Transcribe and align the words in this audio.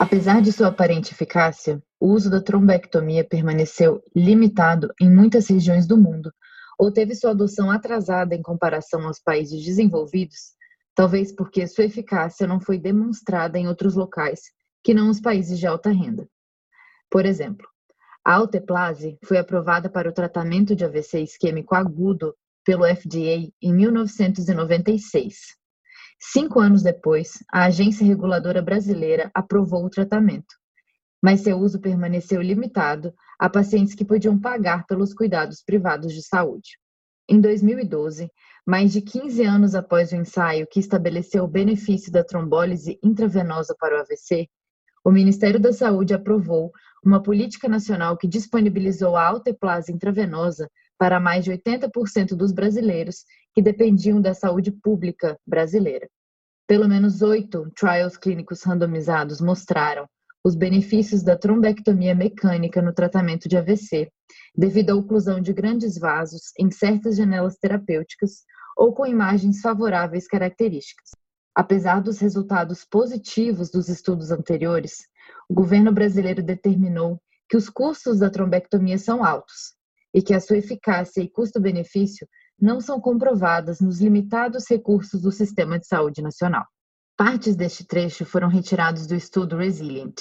Apesar 0.00 0.40
de 0.40 0.50
sua 0.50 0.68
aparente 0.68 1.12
eficácia, 1.12 1.78
o 2.00 2.14
uso 2.14 2.30
da 2.30 2.40
trombectomia 2.40 3.22
permaneceu 3.22 4.02
limitado 4.16 4.88
em 4.98 5.14
muitas 5.14 5.46
regiões 5.50 5.86
do 5.86 5.94
mundo, 5.94 6.32
ou 6.78 6.90
teve 6.90 7.14
sua 7.14 7.32
adoção 7.32 7.70
atrasada 7.70 8.34
em 8.34 8.40
comparação 8.40 9.06
aos 9.06 9.20
países 9.20 9.62
desenvolvidos, 9.62 10.54
talvez 10.94 11.30
porque 11.32 11.66
sua 11.66 11.84
eficácia 11.84 12.46
não 12.46 12.58
foi 12.58 12.78
demonstrada 12.78 13.58
em 13.58 13.68
outros 13.68 13.94
locais 13.94 14.40
que 14.82 14.94
não 14.94 15.10
os 15.10 15.20
países 15.20 15.58
de 15.58 15.66
alta 15.66 15.90
renda. 15.90 16.26
Por 17.10 17.26
exemplo, 17.26 17.68
a 18.24 18.36
alteplase 18.36 19.18
foi 19.22 19.36
aprovada 19.36 19.90
para 19.90 20.08
o 20.08 20.14
tratamento 20.14 20.74
de 20.74 20.82
AVC 20.82 21.20
isquêmico 21.20 21.74
agudo 21.74 22.34
pelo 22.64 22.86
FDA 22.86 23.52
em 23.60 23.74
1996. 23.74 25.59
Cinco 26.22 26.60
anos 26.60 26.82
depois, 26.82 27.42
a 27.50 27.64
agência 27.64 28.06
reguladora 28.06 28.60
brasileira 28.60 29.30
aprovou 29.32 29.86
o 29.86 29.90
tratamento, 29.90 30.54
mas 31.22 31.40
seu 31.40 31.56
uso 31.56 31.80
permaneceu 31.80 32.42
limitado 32.42 33.14
a 33.38 33.48
pacientes 33.48 33.94
que 33.94 34.04
podiam 34.04 34.38
pagar 34.38 34.86
pelos 34.86 35.14
cuidados 35.14 35.62
privados 35.64 36.12
de 36.12 36.22
saúde. 36.22 36.78
Em 37.26 37.40
2012, 37.40 38.30
mais 38.66 38.92
de 38.92 39.00
15 39.00 39.42
anos 39.44 39.74
após 39.74 40.12
o 40.12 40.16
ensaio 40.16 40.66
que 40.70 40.78
estabeleceu 40.78 41.44
o 41.44 41.48
benefício 41.48 42.12
da 42.12 42.22
trombólise 42.22 42.98
intravenosa 43.02 43.74
para 43.80 43.96
o 43.96 44.00
AVC, 44.00 44.46
o 45.02 45.10
Ministério 45.10 45.58
da 45.58 45.72
Saúde 45.72 46.12
aprovou 46.12 46.70
uma 47.02 47.22
política 47.22 47.66
nacional 47.66 48.18
que 48.18 48.28
disponibilizou 48.28 49.16
a 49.16 49.26
alteplase 49.26 49.90
intravenosa 49.90 50.70
para 50.98 51.18
mais 51.18 51.44
de 51.44 51.50
80% 51.50 52.36
dos 52.36 52.52
brasileiros 52.52 53.24
que 53.54 53.62
dependiam 53.62 54.20
da 54.20 54.34
saúde 54.34 54.70
pública 54.70 55.38
brasileira. 55.46 56.08
Pelo 56.66 56.88
menos 56.88 57.20
oito 57.22 57.70
trials 57.76 58.16
clínicos 58.16 58.62
randomizados 58.62 59.40
mostraram 59.40 60.06
os 60.44 60.54
benefícios 60.54 61.22
da 61.22 61.36
trombectomia 61.36 62.14
mecânica 62.14 62.80
no 62.80 62.92
tratamento 62.92 63.48
de 63.48 63.56
AVC, 63.56 64.10
devido 64.56 64.90
à 64.90 64.94
oclusão 64.94 65.40
de 65.40 65.52
grandes 65.52 65.98
vasos 65.98 66.52
em 66.58 66.70
certas 66.70 67.16
janelas 67.16 67.58
terapêuticas 67.58 68.44
ou 68.76 68.94
com 68.94 69.06
imagens 69.06 69.60
favoráveis 69.60 70.26
características. 70.26 71.10
Apesar 71.54 72.00
dos 72.00 72.18
resultados 72.20 72.84
positivos 72.84 73.70
dos 73.70 73.88
estudos 73.88 74.30
anteriores, 74.30 75.08
o 75.48 75.54
governo 75.54 75.92
brasileiro 75.92 76.42
determinou 76.42 77.20
que 77.48 77.56
os 77.56 77.68
custos 77.68 78.20
da 78.20 78.30
trombectomia 78.30 78.96
são 78.96 79.24
altos 79.24 79.74
e 80.14 80.22
que 80.22 80.32
a 80.32 80.40
sua 80.40 80.58
eficácia 80.58 81.20
e 81.20 81.28
custo-benefício 81.28 82.26
não 82.60 82.80
são 82.80 83.00
comprovadas 83.00 83.80
nos 83.80 84.00
limitados 84.00 84.68
recursos 84.68 85.22
do 85.22 85.32
Sistema 85.32 85.78
de 85.78 85.86
Saúde 85.86 86.20
Nacional. 86.20 86.66
Partes 87.16 87.56
deste 87.56 87.84
trecho 87.84 88.24
foram 88.24 88.48
retirados 88.48 89.06
do 89.06 89.14
estudo 89.14 89.56
Resilient, 89.56 90.14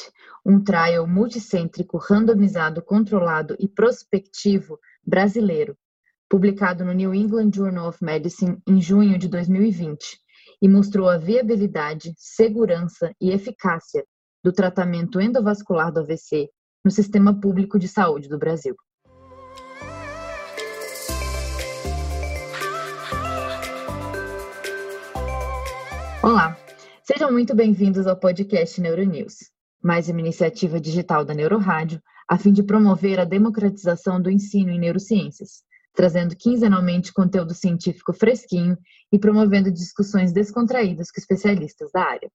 um 0.46 0.62
trial 0.62 1.08
multicêntrico 1.08 1.98
randomizado, 1.98 2.82
controlado 2.82 3.56
e 3.60 3.68
prospectivo 3.68 4.78
brasileiro, 5.06 5.78
publicado 6.30 6.86
no 6.86 6.94
New 6.94 7.14
England 7.14 7.52
Journal 7.54 7.90
of 7.90 8.04
Medicine 8.04 8.58
em 8.68 8.82
junho 8.82 9.18
de 9.18 9.28
2020, 9.28 10.20
e 10.62 10.68
mostrou 10.68 11.10
a 11.10 11.18
viabilidade, 11.18 12.14
segurança 12.18 13.14
e 13.20 13.32
eficácia 13.32 14.06
do 14.44 14.52
tratamento 14.52 15.20
endovascular 15.20 15.92
do 15.92 16.02
AVC 16.02 16.50
no 16.84 16.92
sistema 16.92 17.38
público 17.40 17.80
de 17.80 17.88
saúde 17.88 18.28
do 18.28 18.38
Brasil. 18.38 18.76
Olá, 26.40 26.58
Sejam 27.04 27.34
muito 27.34 27.54
bem-vindos 27.54 28.08
ao 28.08 28.16
podcast 28.16 28.80
Neuronews, 28.80 29.52
mais 29.84 30.08
uma 30.08 30.22
iniciativa 30.22 30.80
digital 30.80 31.26
da 31.26 31.34
Neurorádio, 31.34 32.02
a 32.30 32.38
fim 32.38 32.54
de 32.54 32.64
promover 32.64 33.20
a 33.20 33.26
democratização 33.26 34.22
do 34.22 34.32
ensino 34.32 34.72
em 34.72 34.80
neurociências, 34.80 35.64
trazendo 35.94 36.38
quinzenalmente 36.38 37.12
conteúdo 37.12 37.54
científico 37.54 38.14
fresquinho 38.14 38.78
e 39.12 39.20
promovendo 39.20 39.70
discussões 39.70 40.32
descontraídas 40.32 41.12
com 41.12 41.20
especialistas 41.20 41.92
da 41.92 42.04
área. 42.04 42.32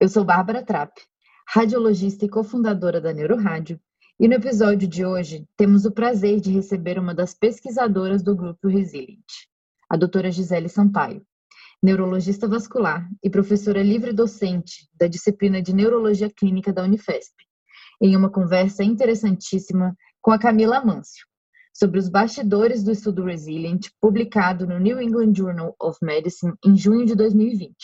Eu 0.00 0.08
sou 0.08 0.24
Bárbara 0.24 0.64
Trapp, 0.64 1.00
radiologista 1.46 2.24
e 2.24 2.28
cofundadora 2.28 3.00
da 3.00 3.12
Neurorádio, 3.12 3.80
e 4.18 4.26
no 4.26 4.34
episódio 4.34 4.88
de 4.88 5.06
hoje 5.06 5.46
temos 5.56 5.84
o 5.84 5.92
prazer 5.92 6.40
de 6.40 6.50
receber 6.50 6.98
uma 6.98 7.14
das 7.14 7.34
pesquisadoras 7.34 8.20
do 8.20 8.34
grupo 8.34 8.66
Resilient, 8.66 9.46
a 9.88 9.96
doutora 9.96 10.28
Gisele 10.28 10.68
Sampaio 10.68 11.24
neurologista 11.82 12.48
vascular 12.48 13.08
e 13.22 13.30
professora 13.30 13.82
livre-docente 13.82 14.88
da 14.98 15.06
disciplina 15.06 15.62
de 15.62 15.72
Neurologia 15.72 16.30
Clínica 16.30 16.72
da 16.72 16.82
Unifesp, 16.82 17.34
em 18.00 18.16
uma 18.16 18.30
conversa 18.30 18.82
interessantíssima 18.82 19.96
com 20.20 20.32
a 20.32 20.38
Camila 20.38 20.84
Mâncio, 20.84 21.26
sobre 21.72 21.98
os 21.98 22.08
bastidores 22.08 22.82
do 22.82 22.90
estudo 22.90 23.24
Resilient, 23.24 23.88
publicado 24.00 24.66
no 24.66 24.78
New 24.78 25.00
England 25.00 25.34
Journal 25.34 25.74
of 25.80 25.98
Medicine 26.02 26.54
em 26.64 26.76
junho 26.76 27.06
de 27.06 27.14
2020, 27.14 27.74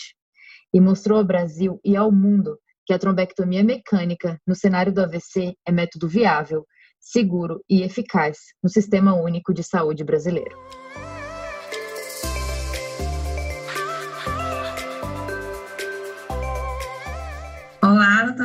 e 0.72 0.80
mostrou 0.80 1.18
ao 1.18 1.24
Brasil 1.24 1.80
e 1.84 1.96
ao 1.96 2.10
mundo 2.10 2.58
que 2.84 2.92
a 2.92 2.98
trombectomia 2.98 3.62
mecânica 3.62 4.40
no 4.46 4.54
cenário 4.54 4.92
do 4.92 5.00
AVC 5.00 5.56
é 5.64 5.72
método 5.72 6.08
viável, 6.08 6.66
seguro 7.00 7.62
e 7.68 7.82
eficaz 7.82 8.38
no 8.62 8.68
Sistema 8.68 9.14
Único 9.14 9.54
de 9.54 9.62
Saúde 9.62 10.02
brasileiro. 10.02 10.56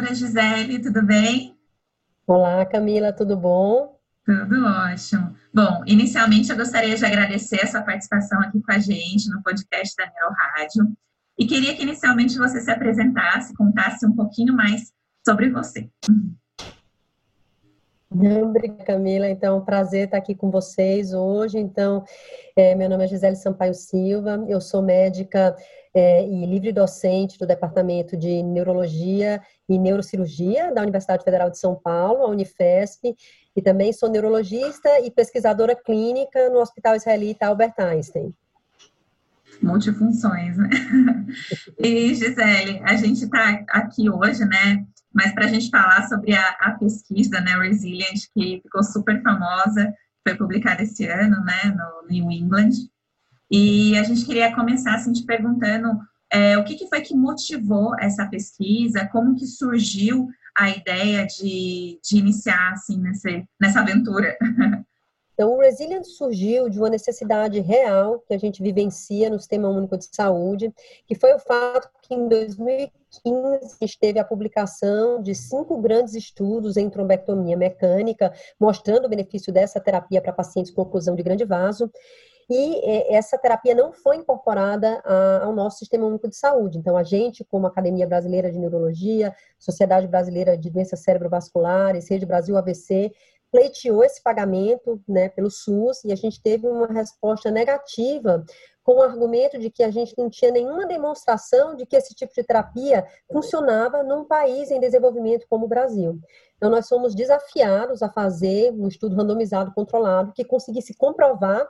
Doutora 0.09 0.13
Gisele, 0.15 0.79
tudo 0.79 1.03
bem? 1.03 1.55
Olá, 2.25 2.65
Camila, 2.65 3.13
tudo 3.13 3.37
bom? 3.37 3.99
Tudo 4.25 4.65
ótimo. 4.65 5.35
Bom, 5.53 5.83
inicialmente 5.85 6.49
eu 6.49 6.57
gostaria 6.57 6.95
de 6.95 7.05
agradecer 7.05 7.63
a 7.63 7.67
sua 7.67 7.81
participação 7.81 8.39
aqui 8.41 8.61
com 8.61 8.71
a 8.71 8.79
gente 8.79 9.29
no 9.29 9.41
podcast 9.43 9.95
da 9.95 10.05
Neuro 10.05 10.35
Rádio 10.35 10.91
e 11.37 11.45
queria 11.45 11.75
que 11.75 11.83
inicialmente 11.83 12.37
você 12.37 12.59
se 12.59 12.71
apresentasse, 12.71 13.55
contasse 13.55 14.05
um 14.05 14.15
pouquinho 14.15 14.53
mais 14.53 14.91
sobre 15.25 15.49
você. 15.49 15.89
Obrigada, 18.11 18.83
Camila. 18.83 19.29
Então, 19.29 19.63
prazer 19.63 20.05
estar 20.05 20.17
aqui 20.17 20.33
com 20.33 20.49
vocês 20.49 21.13
hoje. 21.13 21.59
Então, 21.59 22.03
é, 22.55 22.73
meu 22.73 22.89
nome 22.89 23.05
é 23.05 23.07
Gisele 23.07 23.35
Sampaio 23.35 23.75
Silva, 23.75 24.43
eu 24.47 24.59
sou 24.59 24.81
médica 24.81 25.55
é, 25.99 26.25
e 26.25 26.45
livre 26.45 26.71
docente 26.71 27.37
do 27.37 27.45
Departamento 27.45 28.15
de 28.15 28.41
Neurologia 28.41 29.41
e 29.67 29.77
Neurocirurgia 29.77 30.73
da 30.73 30.81
Universidade 30.81 31.25
Federal 31.25 31.49
de 31.49 31.59
São 31.59 31.75
Paulo, 31.75 32.23
a 32.23 32.29
Unifesp, 32.29 33.13
e 33.53 33.61
também 33.61 33.91
sou 33.91 34.09
neurologista 34.09 34.89
e 35.01 35.11
pesquisadora 35.11 35.75
clínica 35.75 36.49
no 36.49 36.59
Hospital 36.59 36.95
Israelita 36.95 37.47
Albert 37.47 37.73
Einstein. 37.77 38.33
Multifunções, 39.61 40.57
né? 40.57 40.69
E, 41.77 42.15
Gisele, 42.15 42.81
a 42.83 42.95
gente 42.95 43.25
está 43.25 43.63
aqui 43.69 44.09
hoje, 44.09 44.45
né, 44.45 44.85
mas 45.13 45.33
para 45.33 45.45
a 45.45 45.47
gente 45.47 45.69
falar 45.69 46.07
sobre 46.07 46.33
a, 46.33 46.49
a, 46.61 46.71
pesquisa, 46.71 47.41
né, 47.41 47.51
Resilient, 47.59 48.27
que 48.33 48.61
ficou 48.63 48.83
super 48.83 49.21
famosa, 49.21 49.93
foi 50.25 50.35
publicada 50.35 50.81
esse 50.81 51.05
ano, 51.05 51.43
né, 51.43 51.75
no 51.75 52.07
New 52.09 52.31
England, 52.31 52.71
e 53.49 53.97
a 53.97 54.03
gente 54.03 54.25
queria 54.25 54.53
começar 54.53 54.95
assim 54.95 55.11
te 55.11 55.23
perguntando 55.25 55.97
é, 56.31 56.57
o 56.57 56.63
que, 56.63 56.75
que, 56.75 56.87
foi 56.87 57.01
que 57.01 57.15
motivou 57.15 57.97
essa 57.99 58.25
pesquisa, 58.27 59.07
como 59.07 59.35
que 59.35 59.47
surgiu 59.47 60.27
a 60.55 60.69
ideia 60.69 61.25
de, 61.25 61.99
de 62.03 62.17
iniciar 62.17 62.73
assim 62.73 62.99
nessa, 62.99 63.29
nessa 63.59 63.79
aventura? 63.79 64.37
Então, 65.39 65.53
o 65.53 65.61
Resilient 65.61 66.03
surgiu 66.03 66.67
de 66.69 66.77
uma 66.77 66.89
necessidade 66.89 67.61
real 67.61 68.19
que 68.27 68.33
a 68.33 68.37
gente 68.37 68.61
vivencia 68.61 69.29
no 69.29 69.39
Sistema 69.39 69.69
Único 69.69 69.97
de 69.97 70.05
Saúde, 70.13 70.69
que 71.07 71.15
foi 71.15 71.33
o 71.33 71.39
fato 71.39 71.89
que 72.01 72.13
em 72.13 72.27
2015 72.27 73.77
a 73.79 73.85
gente 73.85 73.97
teve 73.97 74.19
a 74.19 74.25
publicação 74.25 75.21
de 75.21 75.33
cinco 75.33 75.77
grandes 75.77 76.13
estudos 76.13 76.75
em 76.75 76.89
trombectomia 76.89 77.55
mecânica, 77.55 78.33
mostrando 78.59 79.05
o 79.05 79.09
benefício 79.09 79.53
dessa 79.53 79.79
terapia 79.79 80.21
para 80.21 80.33
pacientes 80.33 80.73
com 80.73 80.81
oclusão 80.81 81.15
de 81.15 81.23
grande 81.23 81.45
vaso 81.45 81.89
e 82.49 82.79
é, 82.83 83.13
essa 83.13 83.37
terapia 83.37 83.75
não 83.75 83.93
foi 83.93 84.17
incorporada 84.17 85.01
ao 85.41 85.53
nosso 85.53 85.79
Sistema 85.79 86.07
Único 86.07 86.27
de 86.27 86.35
Saúde. 86.35 86.77
Então, 86.77 86.97
a 86.97 87.03
gente, 87.03 87.43
como 87.43 87.67
Academia 87.67 88.07
Brasileira 88.07 88.51
de 88.51 88.57
Neurologia, 88.57 89.35
Sociedade 89.59 90.07
Brasileira 90.07 90.57
de 90.57 90.69
Doenças 90.69 91.01
Cerebrovasculares, 91.01 92.09
Rede 92.09 92.25
Brasil 92.25 92.57
AVC, 92.57 93.11
pleiteou 93.51 94.03
esse 94.03 94.21
pagamento 94.21 95.01
né, 95.07 95.29
pelo 95.29 95.49
SUS 95.49 96.03
e 96.03 96.11
a 96.11 96.15
gente 96.15 96.41
teve 96.41 96.67
uma 96.67 96.87
resposta 96.87 97.49
negativa 97.49 98.43
com 98.83 98.95
o 98.95 99.03
argumento 99.03 99.59
de 99.59 99.69
que 99.69 99.83
a 99.83 99.91
gente 99.91 100.15
não 100.17 100.29
tinha 100.29 100.51
nenhuma 100.51 100.87
demonstração 100.87 101.75
de 101.75 101.85
que 101.85 101.95
esse 101.95 102.15
tipo 102.15 102.33
de 102.33 102.43
terapia 102.43 103.05
funcionava 103.31 104.01
num 104.01 104.25
país 104.25 104.71
em 104.71 104.79
desenvolvimento 104.79 105.45
como 105.47 105.65
o 105.65 105.67
Brasil. 105.69 106.19
Então, 106.57 106.69
nós 106.69 106.87
fomos 106.87 107.13
desafiados 107.13 108.01
a 108.01 108.09
fazer 108.09 108.71
um 108.71 108.87
estudo 108.87 109.15
randomizado 109.15 109.71
controlado 109.73 110.33
que 110.33 110.43
conseguisse 110.43 110.95
comprovar 110.95 111.67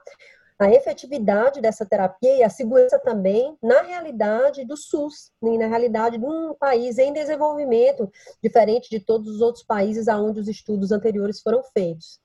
a 0.60 0.70
efetividade 0.70 1.62
dessa 1.62 1.86
terapia 1.86 2.36
e 2.36 2.44
a 2.44 2.50
segurança 2.50 3.00
também 3.00 3.58
na 3.64 3.82
realidade 3.82 4.66
do 4.66 4.76
SUS, 4.76 5.32
e 5.42 5.58
na 5.58 5.68
realidade 5.68 6.18
de 6.18 6.26
um 6.26 6.54
país 6.54 6.98
em 6.98 7.14
desenvolvimento, 7.14 8.12
diferente 8.44 8.90
de 8.90 9.00
todos 9.00 9.36
os 9.36 9.42
outros 9.42 9.64
países 9.64 10.10
aonde 10.10 10.42
os 10.42 10.50
estudos 10.50 10.92
anteriores 10.92 11.42
foram 11.42 11.64
feitos. 11.64 12.20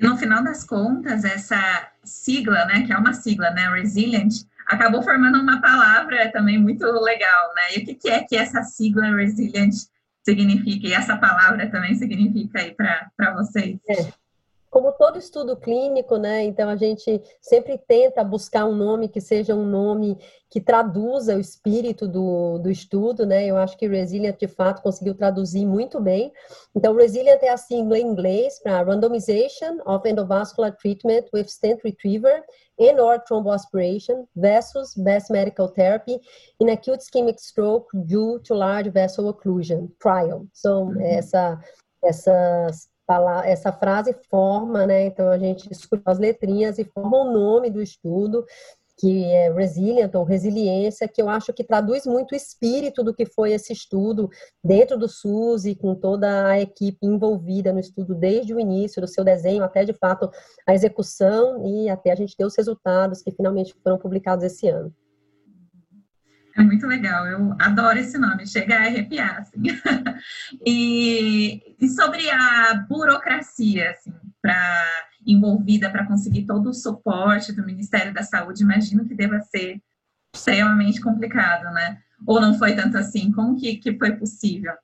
No 0.00 0.16
final 0.16 0.44
das 0.44 0.64
contas, 0.64 1.24
essa 1.24 1.90
sigla, 2.04 2.64
né, 2.66 2.86
que 2.86 2.92
é 2.92 2.96
uma 2.96 3.12
sigla, 3.12 3.50
né, 3.50 3.68
resilient, 3.74 4.44
acabou 4.66 5.02
formando 5.02 5.40
uma 5.40 5.60
palavra 5.60 6.30
também 6.30 6.56
muito 6.56 6.84
legal, 6.84 7.54
né? 7.54 7.76
E 7.76 7.80
o 7.80 7.98
que 7.98 8.08
é 8.08 8.22
que 8.22 8.36
essa 8.36 8.62
sigla 8.62 9.14
resilient 9.16 9.74
significa? 10.22 10.86
E 10.86 10.94
essa 10.94 11.16
palavra 11.16 11.68
também 11.68 11.94
significa 11.96 12.60
aí 12.60 12.74
para 12.74 13.34
vocês? 13.34 13.78
É 13.88 14.20
como 14.70 14.92
todo 14.92 15.18
estudo 15.18 15.56
clínico, 15.56 16.16
né? 16.16 16.44
Então 16.44 16.68
a 16.68 16.76
gente 16.76 17.20
sempre 17.40 17.76
tenta 17.76 18.22
buscar 18.22 18.64
um 18.66 18.74
nome 18.74 19.08
que 19.08 19.20
seja 19.20 19.52
um 19.52 19.66
nome 19.66 20.16
que 20.48 20.60
traduza 20.60 21.36
o 21.36 21.40
espírito 21.40 22.06
do, 22.06 22.58
do 22.58 22.70
estudo, 22.70 23.26
né? 23.26 23.46
Eu 23.46 23.56
acho 23.56 23.76
que 23.76 23.88
Resilient 23.88 24.38
de 24.38 24.46
fato 24.46 24.80
conseguiu 24.80 25.14
traduzir 25.14 25.66
muito 25.66 26.00
bem. 26.00 26.32
Então 26.74 26.94
Resilient 26.94 27.42
é 27.42 27.48
a 27.48 27.56
sigla 27.56 27.98
em 27.98 28.06
inglês 28.06 28.60
para 28.62 28.82
Randomization 28.82 29.80
of 29.84 30.08
Endovascular 30.08 30.76
Treatment 30.76 31.24
with 31.34 31.48
Stent 31.48 31.80
Retriever 31.84 32.42
and 32.78 33.00
or 33.00 33.18
Thromboaspiration 33.18 34.26
versus 34.36 34.94
Best 34.94 35.32
Medical 35.32 35.68
Therapy 35.68 36.20
in 36.60 36.70
Acute 36.70 37.02
Ischemic 37.02 37.40
Stroke 37.40 37.88
due 37.92 38.38
to 38.44 38.54
Large 38.54 38.90
Vessel 38.90 39.28
Occlusion 39.28 39.90
Trial. 39.98 40.46
So 40.52 40.84
uhum. 40.84 41.00
essa 41.00 41.60
essas 42.02 42.89
essa 43.44 43.72
frase 43.72 44.14
forma, 44.28 44.86
né? 44.86 45.06
Então 45.06 45.28
a 45.28 45.38
gente 45.38 45.70
escuta 45.70 46.10
as 46.10 46.18
letrinhas 46.18 46.78
e 46.78 46.84
forma 46.84 47.18
o 47.18 47.32
nome 47.32 47.70
do 47.70 47.82
estudo, 47.82 48.44
que 49.00 49.24
é 49.24 49.50
resilient 49.50 50.14
ou 50.14 50.24
resiliência, 50.24 51.08
que 51.08 51.22
eu 51.22 51.28
acho 51.28 51.54
que 51.54 51.64
traduz 51.64 52.04
muito 52.04 52.32
o 52.32 52.36
espírito 52.36 53.02
do 53.02 53.14
que 53.14 53.24
foi 53.24 53.52
esse 53.52 53.72
estudo 53.72 54.28
dentro 54.62 54.98
do 54.98 55.08
SUS 55.08 55.64
e 55.64 55.74
com 55.74 55.94
toda 55.94 56.48
a 56.48 56.60
equipe 56.60 56.98
envolvida 57.02 57.72
no 57.72 57.80
estudo 57.80 58.14
desde 58.14 58.52
o 58.52 58.60
início 58.60 59.00
do 59.00 59.08
seu 59.08 59.24
desenho 59.24 59.64
até 59.64 59.84
de 59.86 59.94
fato 59.94 60.30
a 60.66 60.74
execução 60.74 61.66
e 61.66 61.88
até 61.88 62.12
a 62.12 62.14
gente 62.14 62.36
ter 62.36 62.44
os 62.44 62.54
resultados 62.54 63.22
que 63.22 63.32
finalmente 63.32 63.74
foram 63.82 63.96
publicados 63.96 64.44
esse 64.44 64.68
ano. 64.68 64.94
É 66.60 66.62
muito 66.62 66.86
legal, 66.86 67.26
eu 67.26 67.56
adoro 67.58 67.98
esse 67.98 68.18
nome, 68.18 68.46
chega 68.46 68.76
a 68.76 68.82
arrepiar, 68.82 69.38
assim. 69.38 69.62
e, 70.66 71.74
e, 71.80 71.88
sobre 71.88 72.28
a 72.30 72.84
burocracia, 72.86 73.92
assim, 73.92 74.12
para 74.42 75.06
envolvida 75.26 75.88
para 75.88 76.06
conseguir 76.06 76.44
todo 76.44 76.68
o 76.68 76.74
suporte 76.74 77.50
do 77.50 77.64
Ministério 77.64 78.12
da 78.12 78.22
Saúde, 78.22 78.62
imagino 78.62 79.06
que 79.06 79.14
deva 79.14 79.40
ser 79.40 79.80
extremamente 80.34 81.00
complicado, 81.00 81.72
né? 81.72 81.98
Ou 82.26 82.38
não 82.38 82.58
foi 82.58 82.76
tanto 82.76 82.98
assim? 82.98 83.32
Como 83.32 83.58
que, 83.58 83.76
que 83.76 83.96
foi 83.96 84.12
possível? 84.16 84.74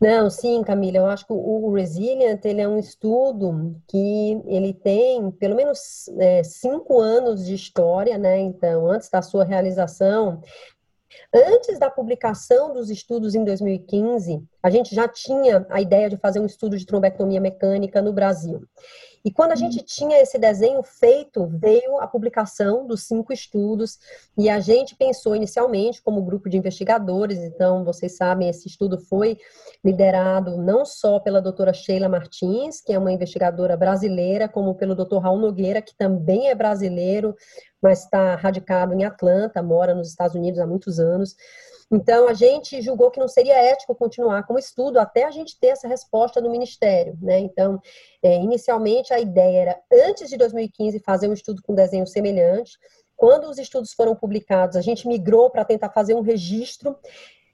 Não, 0.00 0.30
sim, 0.30 0.62
Camila, 0.62 0.96
eu 0.96 1.06
acho 1.06 1.26
que 1.26 1.32
o 1.32 1.72
Resilient, 1.74 2.40
ele 2.44 2.62
é 2.62 2.66
um 2.68 2.78
estudo 2.78 3.76
que 3.86 4.42
ele 4.46 4.72
tem 4.72 5.30
pelo 5.32 5.54
menos 5.54 6.08
é, 6.18 6.42
cinco 6.42 6.98
anos 6.98 7.44
de 7.44 7.54
história, 7.54 8.16
né? 8.16 8.38
Então, 8.38 8.90
antes 8.90 9.10
da 9.10 9.20
sua 9.20 9.44
realização, 9.44 10.40
Antes 11.34 11.78
da 11.78 11.90
publicação 11.90 12.72
dos 12.72 12.90
estudos 12.90 13.34
em 13.34 13.44
2015, 13.44 14.42
a 14.62 14.70
gente 14.70 14.94
já 14.94 15.08
tinha 15.08 15.66
a 15.68 15.80
ideia 15.80 16.08
de 16.08 16.16
fazer 16.16 16.40
um 16.40 16.46
estudo 16.46 16.76
de 16.76 16.86
trombectomia 16.86 17.40
mecânica 17.40 18.00
no 18.00 18.12
Brasil. 18.12 18.62
E 19.24 19.30
quando 19.30 19.52
a 19.52 19.56
gente 19.56 19.78
uhum. 19.78 19.84
tinha 19.84 20.20
esse 20.20 20.38
desenho 20.38 20.82
feito, 20.82 21.46
veio 21.46 21.98
a 21.98 22.06
publicação 22.06 22.86
dos 22.86 23.02
cinco 23.02 23.32
estudos, 23.32 23.98
e 24.36 24.48
a 24.48 24.60
gente 24.60 24.96
pensou 24.96 25.36
inicialmente 25.36 26.02
como 26.02 26.22
grupo 26.22 26.48
de 26.48 26.56
investigadores, 26.56 27.38
então 27.38 27.84
vocês 27.84 28.16
sabem, 28.16 28.48
esse 28.48 28.66
estudo 28.68 28.98
foi 28.98 29.38
liderado 29.84 30.56
não 30.56 30.84
só 30.84 31.20
pela 31.20 31.40
doutora 31.40 31.72
Sheila 31.72 32.08
Martins, 32.08 32.80
que 32.80 32.92
é 32.92 32.98
uma 32.98 33.12
investigadora 33.12 33.76
brasileira, 33.76 34.48
como 34.48 34.74
pelo 34.74 34.94
doutor 34.94 35.18
Raul 35.18 35.38
Nogueira, 35.38 35.82
que 35.82 35.94
também 35.94 36.48
é 36.48 36.54
brasileiro, 36.54 37.36
mas 37.82 38.04
está 38.04 38.34
radicado 38.36 38.94
em 38.94 39.04
Atlanta, 39.04 39.62
mora 39.62 39.94
nos 39.94 40.08
Estados 40.08 40.34
Unidos 40.34 40.60
há 40.60 40.66
muitos 40.66 40.98
anos. 40.98 41.36
Então, 41.92 42.28
a 42.28 42.34
gente 42.34 42.80
julgou 42.80 43.10
que 43.10 43.18
não 43.18 43.26
seria 43.26 43.58
ético 43.58 43.96
continuar 43.96 44.44
como 44.44 44.60
estudo 44.60 45.00
até 45.00 45.24
a 45.24 45.30
gente 45.30 45.58
ter 45.58 45.68
essa 45.68 45.88
resposta 45.88 46.40
do 46.40 46.48
Ministério. 46.48 47.18
Né? 47.20 47.40
Então, 47.40 47.80
é, 48.22 48.36
inicialmente, 48.36 49.12
a 49.12 49.18
ideia 49.18 49.62
era, 49.62 49.80
antes 50.08 50.28
de 50.28 50.36
2015, 50.36 51.00
fazer 51.00 51.28
um 51.28 51.32
estudo 51.32 51.60
com 51.62 51.74
desenho 51.74 52.06
semelhante. 52.06 52.78
Quando 53.16 53.50
os 53.50 53.58
estudos 53.58 53.92
foram 53.92 54.14
publicados, 54.14 54.76
a 54.76 54.80
gente 54.80 55.08
migrou 55.08 55.50
para 55.50 55.64
tentar 55.64 55.90
fazer 55.90 56.14
um 56.14 56.20
registro 56.20 56.96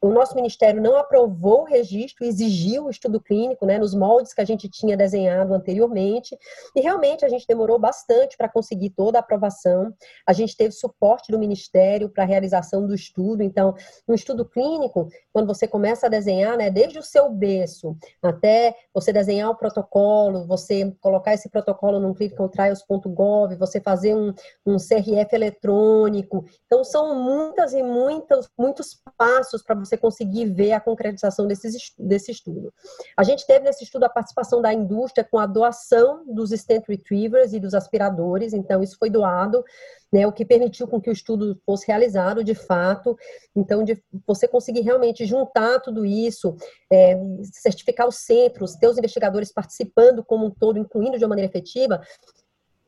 o 0.01 0.11
nosso 0.11 0.35
ministério 0.35 0.81
não 0.81 0.97
aprovou 0.97 1.63
o 1.63 1.65
registro, 1.65 2.25
exigiu 2.25 2.87
o 2.87 2.91
estudo 2.91 3.21
clínico, 3.21 3.67
né, 3.67 3.79
nos 3.79 3.95
moldes 3.95 4.33
que 4.33 4.41
a 4.41 4.45
gente 4.45 4.69
tinha 4.69 4.97
desenhado 4.97 5.55
anteriormente, 5.55 6.37
e 6.75 6.81
realmente 6.81 7.25
a 7.25 7.29
gente 7.29 7.47
demorou 7.47 7.79
bastante 7.79 8.37
para 8.37 8.49
conseguir 8.49 8.91
toda 8.91 9.19
a 9.19 9.21
aprovação. 9.21 9.93
A 10.27 10.33
gente 10.33 10.57
teve 10.57 10.73
suporte 10.73 11.33
do 11.33 11.39
ministério 11.39 12.09
para 12.09 12.25
a 12.25 12.27
realização 12.27 12.87
do 12.87 12.95
estudo. 12.95 13.43
Então, 13.43 13.75
no 14.07 14.15
estudo 14.15 14.45
clínico, 14.45 15.09
quando 15.33 15.47
você 15.47 15.67
começa 15.67 16.07
a 16.07 16.11
desenhar, 16.11 16.57
né, 16.57 16.71
desde 16.71 16.99
o 16.99 17.03
seu 17.03 17.31
berço 17.31 17.97
até 18.23 18.75
você 18.93 19.13
desenhar 19.13 19.51
o 19.51 19.57
protocolo, 19.57 20.47
você 20.47 20.95
colocar 21.01 21.35
esse 21.35 21.49
protocolo 21.49 21.99
no 21.99 22.15
clinicaltrials.gov, 22.15 23.57
você 23.57 23.81
fazer 23.81 24.15
um, 24.15 24.33
um 24.65 24.77
CRF 24.77 25.35
eletrônico. 25.35 26.45
Então, 26.67 26.85
são 26.85 27.15
muitas 27.15 27.73
e 27.73 27.83
muitas, 27.83 28.49
muitos 28.59 29.01
passos 29.17 29.63
para 29.63 29.75
você 29.87 29.97
conseguir 29.97 30.47
ver 30.47 30.73
a 30.73 30.81
concretização 30.81 31.47
desses, 31.47 31.93
desse 31.99 32.31
estudo. 32.31 32.73
A 33.17 33.23
gente 33.23 33.47
teve 33.47 33.65
nesse 33.65 33.85
estudo 33.85 34.05
a 34.05 34.09
participação 34.09 34.61
da 34.61 34.73
indústria 34.73 35.27
com 35.29 35.39
a 35.39 35.47
doação 35.47 36.25
dos 36.27 36.51
stent 36.51 36.85
retrievers 36.89 37.53
e 37.53 37.61
dos 37.61 37.75
aspiradores, 37.75 38.53
então 38.53 38.83
isso 38.83 38.97
foi 38.99 39.09
doado, 39.09 39.65
né, 40.13 40.27
o 40.27 40.33
que 40.33 40.45
permitiu 40.45 40.87
com 40.87 41.01
que 41.01 41.11
o 41.11 41.13
estudo 41.13 41.61
fosse 41.65 41.87
realizado 41.87 42.45
de 42.45 42.55
fato. 42.55 43.17
Então, 43.55 43.83
de 43.83 44.03
você 44.27 44.47
conseguir 44.47 44.81
realmente 44.81 45.25
juntar 45.25 45.81
tudo 45.81 46.05
isso, 46.05 46.57
é, 46.91 47.17
certificar 47.53 48.07
os 48.07 48.17
centros, 48.17 48.77
ter 48.77 48.89
os 48.89 48.99
investigadores 48.99 49.53
participando 49.53 50.25
como 50.25 50.47
um 50.47 50.51
todo, 50.51 50.79
incluindo 50.79 51.19
de 51.19 51.25
uma 51.25 51.31
maneira 51.31 51.51
efetiva, 51.51 52.01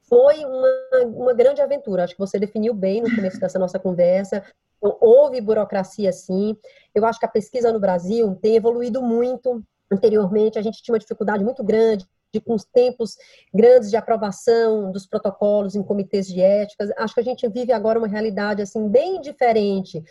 foi 0.08 0.44
uma, 0.44 1.04
uma 1.06 1.34
grande 1.34 1.60
aventura. 1.60 2.04
Acho 2.04 2.14
que 2.14 2.20
você 2.20 2.38
definiu 2.38 2.72
bem 2.72 3.02
no 3.02 3.14
começo 3.14 3.38
dessa 3.38 3.58
nossa 3.58 3.78
conversa. 3.78 4.42
Então, 4.78 4.96
houve 5.00 5.40
burocracia, 5.40 6.12
sim. 6.12 6.56
Eu 6.94 7.04
acho 7.04 7.18
que 7.18 7.26
a 7.26 7.30
pesquisa 7.30 7.72
no 7.72 7.80
Brasil 7.80 8.34
tem 8.40 8.56
evoluído 8.56 9.02
muito. 9.02 9.62
Anteriormente, 9.90 10.58
a 10.58 10.62
gente 10.62 10.82
tinha 10.82 10.92
uma 10.92 10.98
dificuldade 10.98 11.44
muito 11.44 11.62
grande 11.64 12.06
de, 12.32 12.40
com 12.40 12.54
os 12.54 12.64
tempos 12.64 13.16
grandes 13.52 13.90
de 13.90 13.96
aprovação 13.96 14.92
dos 14.92 15.06
protocolos 15.06 15.74
em 15.74 15.82
comitês 15.82 16.26
de 16.26 16.40
ética. 16.40 16.92
Acho 16.98 17.14
que 17.14 17.20
a 17.20 17.24
gente 17.24 17.48
vive 17.48 17.72
agora 17.72 17.98
uma 17.98 18.08
realidade 18.08 18.62
assim 18.62 18.88
bem 18.88 19.20
diferente, 19.20 20.02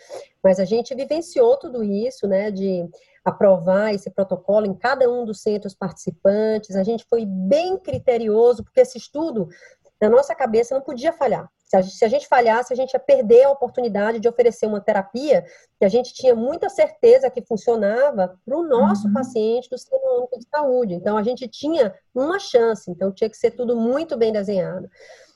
mas 0.42 0.58
a 0.58 0.64
gente 0.64 0.94
vivenciou 0.94 1.56
tudo 1.56 1.82
isso, 1.82 2.26
né, 2.26 2.50
de 2.50 2.88
aprovar 3.24 3.94
esse 3.94 4.10
protocolo 4.10 4.66
em 4.66 4.74
cada 4.74 5.08
um 5.08 5.24
dos 5.24 5.40
centros 5.40 5.74
participantes. 5.74 6.76
A 6.76 6.82
gente 6.82 7.04
foi 7.08 7.24
bem 7.24 7.78
criterioso, 7.78 8.64
porque 8.64 8.80
esse 8.80 8.98
estudo 8.98 9.48
na 10.00 10.08
nossa 10.08 10.34
cabeça 10.34 10.74
não 10.74 10.82
podia 10.82 11.12
falhar. 11.12 11.48
Se 11.68 11.76
a, 11.76 11.82
gente, 11.82 11.94
se 11.94 12.04
a, 12.04 12.08
gente, 12.08 12.26
falhasse, 12.26 12.72
a 12.72 12.76
gente 12.76 12.94
ia 12.94 12.98
perder 12.98 13.44
a 13.44 13.50
oportunidade 13.50 14.18
de 14.18 14.28
oferecer 14.28 14.66
uma 14.66 14.80
terapia 14.80 15.44
que 15.78 15.84
a 15.84 15.88
gente 15.88 16.14
tinha 16.14 16.34
muita 16.34 16.70
certeza 16.70 17.30
que 17.30 17.42
funcionava 17.42 18.38
para 18.44 18.56
o 18.56 18.62
nosso 18.66 19.06
uhum. 19.06 19.12
paciente 19.12 19.68
do 19.68 19.76
Sistema 19.76 20.16
Único 20.16 20.38
de 20.38 20.48
Saúde. 20.48 20.94
Então, 20.94 21.18
a 21.18 21.22
gente 21.22 21.46
tinha 21.46 21.94
uma 22.14 22.38
chance, 22.38 22.90
então 22.90 23.12
tinha 23.12 23.28
que 23.28 23.36
ser 23.36 23.50
tudo 23.50 23.76
muito 23.76 24.16
bem 24.16 24.32
desenhado. 24.32 24.88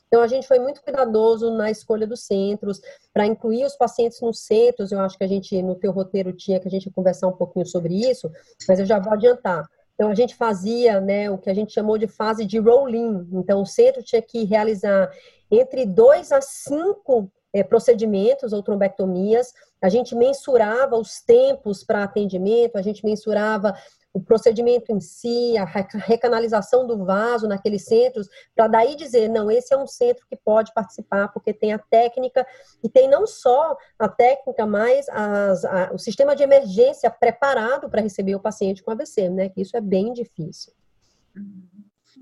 Então, 0.07 0.23
a 0.23 0.27
gente 0.27 0.47
foi 0.47 0.57
muito 0.57 0.81
cuidadoso 0.81 1.51
na 1.51 1.69
escolha 1.69 2.07
dos 2.07 2.25
centros, 2.25 2.81
para 3.13 3.27
incluir 3.27 3.65
os 3.65 3.75
pacientes 3.75 4.19
nos 4.19 4.39
centros. 4.39 4.91
Eu 4.91 4.99
acho 5.01 5.17
que 5.17 5.23
a 5.23 5.27
gente, 5.27 5.61
no 5.61 5.75
teu 5.75 5.91
roteiro, 5.91 6.33
tinha 6.33 6.59
que 6.59 6.67
a 6.67 6.71
gente 6.71 6.89
conversar 6.89 7.27
um 7.27 7.37
pouquinho 7.37 7.65
sobre 7.65 7.93
isso, 7.93 8.31
mas 8.67 8.79
eu 8.79 8.85
já 8.85 8.99
vou 8.99 9.13
adiantar. 9.13 9.67
Então, 9.93 10.09
a 10.09 10.15
gente 10.15 10.35
fazia 10.35 10.99
né, 10.99 11.29
o 11.29 11.37
que 11.37 11.49
a 11.49 11.53
gente 11.53 11.73
chamou 11.73 11.97
de 11.97 12.07
fase 12.07 12.45
de 12.45 12.57
roll-in. 12.57 13.27
Então, 13.33 13.61
o 13.61 13.65
centro 13.65 14.01
tinha 14.01 14.21
que 14.21 14.43
realizar 14.43 15.11
entre 15.53 15.85
dois 15.85 16.31
a 16.31 16.41
cinco 16.41 17.31
é, 17.53 17.63
procedimentos 17.63 18.51
ou 18.51 18.63
trombectomias. 18.63 19.53
A 19.81 19.89
gente 19.89 20.15
mensurava 20.15 20.97
os 20.97 21.21
tempos 21.21 21.83
para 21.83 22.03
atendimento, 22.03 22.77
a 22.77 22.81
gente 22.81 23.05
mensurava 23.05 23.75
o 24.13 24.21
procedimento 24.21 24.91
em 24.91 24.99
si, 24.99 25.57
a 25.57 25.65
recanalização 25.65 26.85
do 26.85 27.03
vaso 27.03 27.47
naqueles 27.47 27.83
centros, 27.85 28.29
para 28.55 28.67
daí 28.67 28.95
dizer, 28.95 29.27
não, 29.27 29.49
esse 29.49 29.73
é 29.73 29.77
um 29.77 29.87
centro 29.87 30.23
que 30.29 30.35
pode 30.35 30.71
participar, 30.71 31.29
porque 31.29 31.51
tem 31.51 31.73
a 31.73 31.79
técnica, 31.79 32.45
e 32.83 32.87
tem 32.87 33.09
não 33.09 33.25
só 33.25 33.75
a 33.97 34.07
técnica, 34.07 34.67
mas 34.67 35.09
as, 35.09 35.65
a, 35.65 35.91
o 35.91 35.97
sistema 35.97 36.35
de 36.35 36.43
emergência 36.43 37.09
preparado 37.09 37.89
para 37.89 38.03
receber 38.03 38.35
o 38.35 38.39
paciente 38.39 38.83
com 38.83 38.91
AVC, 38.91 39.29
né? 39.29 39.49
Que 39.49 39.61
isso 39.61 39.75
é 39.75 39.81
bem 39.81 40.13
difícil. 40.13 40.71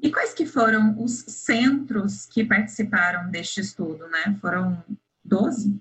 E 0.01 0.11
quais 0.11 0.33
que 0.33 0.45
foram 0.45 0.95
os 1.01 1.23
centros 1.27 2.25
que 2.25 2.43
participaram 2.43 3.29
deste 3.29 3.61
estudo, 3.61 4.07
né? 4.07 4.37
Foram 4.39 4.83
12? 5.23 5.79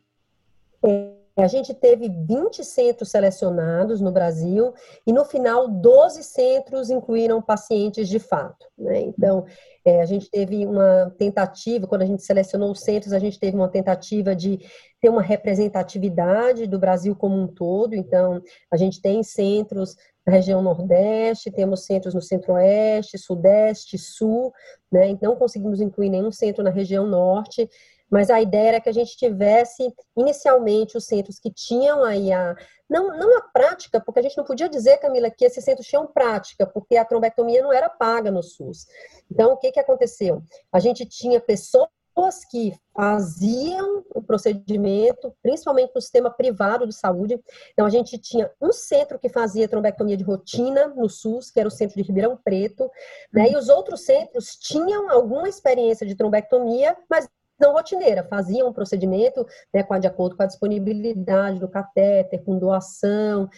É, 0.85 1.21
a 1.37 1.47
gente 1.47 1.73
teve 1.75 2.09
20 2.09 2.65
centros 2.65 3.11
selecionados 3.11 4.01
no 4.01 4.11
Brasil 4.11 4.75
e 5.07 5.13
no 5.13 5.25
final 5.25 5.69
12 5.69 6.23
centros 6.23 6.91
incluíram 6.91 7.41
pacientes 7.41 8.09
de 8.09 8.19
fato. 8.19 8.67
Né? 8.77 9.01
Então, 9.03 9.47
é, 9.85 10.03
a 10.03 10.05
gente 10.05 10.31
teve 10.31 10.67
uma 10.67 11.15
tentativa, 11.17 11.87
quando 11.87 12.03
a 12.03 12.07
gente 12.07 12.23
selecionou 12.23 12.71
os 12.71 12.81
centros, 12.81 13.13
a 13.13 13.19
gente 13.19 13.39
teve 13.39 13.57
uma 13.57 13.69
tentativa 13.69 14.35
de 14.35 14.59
ter 15.01 15.09
uma 15.09 15.23
representatividade 15.23 16.67
do 16.67 16.79
Brasil 16.79 17.17
como 17.17 17.41
um 17.41 17.47
todo. 17.47 17.95
Então, 17.95 18.43
a 18.71 18.77
gente 18.77 19.01
tem 19.01 19.23
centros 19.23 19.97
região 20.31 20.63
Nordeste, 20.63 21.51
temos 21.51 21.85
centros 21.85 22.15
no 22.15 22.23
Centro-Oeste, 22.23 23.19
Sudeste, 23.19 23.99
Sul, 23.99 24.53
né? 24.91 25.09
Então, 25.09 25.33
não 25.33 25.39
conseguimos 25.39 25.81
incluir 25.81 26.09
nenhum 26.11 26.33
centro 26.33 26.63
na 26.63 26.71
região 26.71 27.07
Norte 27.07 27.69
mas 28.11 28.29
a 28.29 28.41
ideia 28.41 28.69
era 28.69 28.81
que 28.81 28.89
a 28.89 28.93
gente 28.93 29.17
tivesse 29.17 29.95
inicialmente 30.17 30.97
os 30.97 31.07
centros 31.07 31.39
que 31.39 31.51
tinham 31.51 32.03
aí 32.03 32.33
a 32.33 32.57
não, 32.89 33.17
não 33.17 33.39
a 33.39 33.43
prática, 33.43 34.01
porque 34.01 34.19
a 34.19 34.23
gente 34.23 34.37
não 34.37 34.43
podia 34.43 34.69
dizer, 34.69 34.99
Camila, 34.99 35.31
que 35.31 35.45
esses 35.45 35.65
centros 35.65 35.87
tinham 35.87 36.09
prática, 36.09 36.67
porque 36.67 36.97
a 36.97 37.05
trombectomia 37.05 37.63
não 37.63 37.73
era 37.73 37.89
paga 37.89 38.33
no 38.33 38.43
SUS. 38.43 38.89
Então, 39.31 39.53
o 39.53 39.57
que, 39.57 39.71
que 39.71 39.79
aconteceu? 39.79 40.43
A 40.73 40.81
gente 40.81 41.07
tinha 41.07 41.39
pessoas 41.41 41.89
que 42.51 42.73
faziam 42.95 44.05
o 44.15 44.23
procedimento, 44.23 45.33
principalmente 45.43 45.93
no 45.95 46.01
sistema 46.01 46.31
privado 46.31 46.87
de 46.87 46.95
saúde. 46.95 47.41
Então, 47.73 47.87
a 47.87 47.91
gente 47.91 48.19
tinha 48.19 48.51
um 48.61 48.73
centro 48.73 49.19
que 49.19 49.29
fazia 49.29 49.69
trombectomia 49.69 50.17
de 50.17 50.25
rotina 50.25 50.89
no 50.89 51.09
SUS, 51.09 51.51
que 51.51 51.59
era 51.61 51.69
o 51.69 51.73
centro 51.73 51.97
de 51.97 52.03
Ribeirão 52.03 52.37
Preto, 52.37 52.91
né? 53.33 53.51
e 53.51 53.57
os 53.57 53.69
outros 53.69 54.05
centros 54.05 54.57
tinham 54.57 55.11
alguma 55.11 55.49
experiência 55.49 56.07
de 56.07 56.15
trombectomia, 56.15 56.97
mas 57.09 57.29
não 57.59 57.73
rotineira, 57.75 58.25
faziam 58.25 58.69
um 58.69 58.73
procedimento 58.73 59.47
né, 59.73 59.85
de 60.01 60.07
acordo 60.07 60.35
com 60.35 60.43
a 60.43 60.47
disponibilidade 60.47 61.61
do 61.61 61.69
catéter, 61.69 62.43
com 62.43 62.59
doação. 62.59 63.51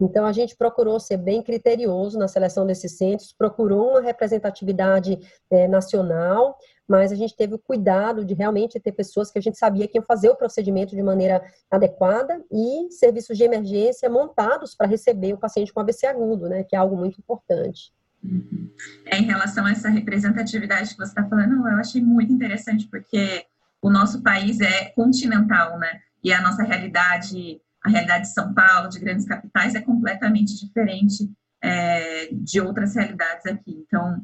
Então, 0.00 0.24
a 0.24 0.32
gente 0.32 0.56
procurou 0.56 0.98
ser 0.98 1.18
bem 1.18 1.42
criterioso 1.42 2.18
na 2.18 2.26
seleção 2.26 2.66
desses 2.66 2.96
centros, 2.96 3.34
procurou 3.36 3.90
uma 3.90 4.00
representatividade 4.00 5.18
é, 5.50 5.68
nacional, 5.68 6.56
mas 6.90 7.12
a 7.12 7.14
gente 7.14 7.36
teve 7.36 7.54
o 7.54 7.58
cuidado 7.58 8.24
de 8.24 8.34
realmente 8.34 8.80
ter 8.80 8.90
pessoas 8.90 9.30
que 9.30 9.38
a 9.38 9.40
gente 9.40 9.56
sabia 9.56 9.86
que 9.86 9.96
iam 9.96 10.04
fazer 10.04 10.28
o 10.28 10.34
procedimento 10.34 10.96
de 10.96 11.02
maneira 11.04 11.40
adequada 11.70 12.44
e 12.50 12.90
serviços 12.90 13.38
de 13.38 13.44
emergência 13.44 14.10
montados 14.10 14.74
para 14.74 14.88
receber 14.88 15.32
o 15.32 15.38
paciente 15.38 15.72
com 15.72 15.78
AVC 15.78 16.08
agudo, 16.08 16.48
né, 16.48 16.64
que 16.64 16.74
é 16.74 16.78
algo 16.80 16.96
muito 16.96 17.20
importante. 17.20 17.92
Uhum. 18.24 18.68
É, 19.06 19.18
em 19.18 19.22
relação 19.22 19.66
a 19.66 19.70
essa 19.70 19.88
representatividade 19.88 20.90
que 20.90 20.96
você 20.96 21.12
está 21.12 21.24
falando, 21.28 21.64
eu 21.68 21.76
achei 21.76 22.02
muito 22.02 22.32
interessante, 22.32 22.88
porque 22.88 23.44
o 23.80 23.88
nosso 23.88 24.20
país 24.20 24.60
é 24.60 24.86
continental, 24.86 25.78
né? 25.78 26.00
E 26.24 26.32
a 26.32 26.42
nossa 26.42 26.64
realidade, 26.64 27.60
a 27.84 27.88
realidade 27.88 28.24
de 28.24 28.34
São 28.34 28.52
Paulo, 28.52 28.88
de 28.88 28.98
grandes 28.98 29.26
capitais, 29.26 29.76
é 29.76 29.80
completamente 29.80 30.58
diferente 30.58 31.30
é, 31.62 32.30
de 32.32 32.60
outras 32.60 32.96
realidades 32.96 33.46
aqui. 33.46 33.84
Então, 33.86 34.20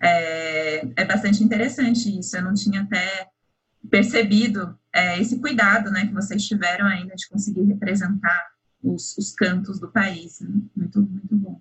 é, 0.00 0.86
é, 0.96 1.04
bastante 1.04 1.42
interessante 1.42 2.18
isso. 2.18 2.36
Eu 2.36 2.42
não 2.42 2.54
tinha 2.54 2.82
até 2.82 3.28
percebido 3.90 4.78
é, 4.92 5.18
esse 5.20 5.40
cuidado, 5.40 5.90
né, 5.90 6.06
que 6.06 6.14
vocês 6.14 6.46
tiveram 6.46 6.86
ainda 6.86 7.14
de 7.14 7.28
conseguir 7.28 7.62
representar 7.64 8.48
os, 8.82 9.16
os 9.16 9.32
cantos 9.32 9.78
do 9.80 9.90
país. 9.90 10.40
Né? 10.40 10.48
Muito, 10.76 11.00
muito 11.00 11.36
bom. 11.36 11.60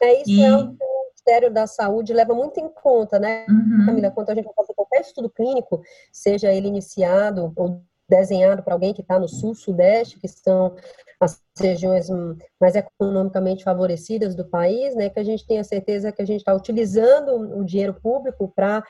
É 0.00 0.20
isso, 0.20 0.30
e... 0.30 0.42
é 0.42 0.56
o 0.56 0.76
Ministério 1.24 1.52
da 1.52 1.66
Saúde 1.66 2.12
leva 2.12 2.34
muito 2.34 2.60
em 2.60 2.68
conta, 2.68 3.18
né, 3.18 3.46
uhum. 3.48 3.86
Camila, 3.86 4.10
quando 4.10 4.30
a 4.30 4.34
gente 4.34 4.44
vai 4.44 4.54
fazer 4.54 4.74
qualquer 4.74 5.00
estudo 5.00 5.30
clínico, 5.30 5.82
seja 6.12 6.52
ele 6.52 6.68
iniciado 6.68 7.52
ou 7.56 7.82
desenhado 8.08 8.62
para 8.62 8.74
alguém 8.74 8.92
que 8.92 9.00
está 9.00 9.18
no 9.18 9.28
sul, 9.28 9.54
sudeste, 9.54 10.18
que 10.18 10.28
são 10.28 10.74
as 11.20 11.42
regiões 11.58 12.08
mais 12.60 12.74
economicamente 12.74 13.64
favorecidas 13.64 14.34
do 14.34 14.44
país, 14.44 14.94
né, 14.94 15.08
que 15.08 15.18
a 15.18 15.24
gente 15.24 15.46
tenha 15.46 15.64
certeza 15.64 16.12
que 16.12 16.20
a 16.20 16.26
gente 16.26 16.40
está 16.40 16.54
utilizando 16.54 17.58
o 17.58 17.64
dinheiro 17.64 17.94
público 17.94 18.52
para 18.54 18.84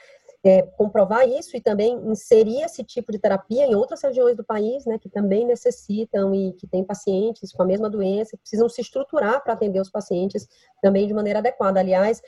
é, 0.44 0.62
comprovar 0.62 1.26
isso 1.26 1.56
e 1.56 1.60
também 1.60 1.96
inserir 2.06 2.62
esse 2.62 2.84
tipo 2.84 3.10
de 3.10 3.18
terapia 3.18 3.66
em 3.66 3.74
outras 3.74 4.02
regiões 4.02 4.36
do 4.36 4.44
país, 4.44 4.84
né, 4.84 4.98
que 4.98 5.08
também 5.08 5.46
necessitam 5.46 6.34
e 6.34 6.52
que 6.52 6.66
têm 6.66 6.84
pacientes 6.84 7.52
com 7.52 7.62
a 7.62 7.66
mesma 7.66 7.88
doença, 7.88 8.36
precisam 8.36 8.68
se 8.68 8.82
estruturar 8.82 9.42
para 9.42 9.54
atender 9.54 9.80
os 9.80 9.90
pacientes 9.90 10.46
também 10.82 11.06
de 11.06 11.14
maneira 11.14 11.38
adequada. 11.38 11.80
Aliás, 11.80 12.20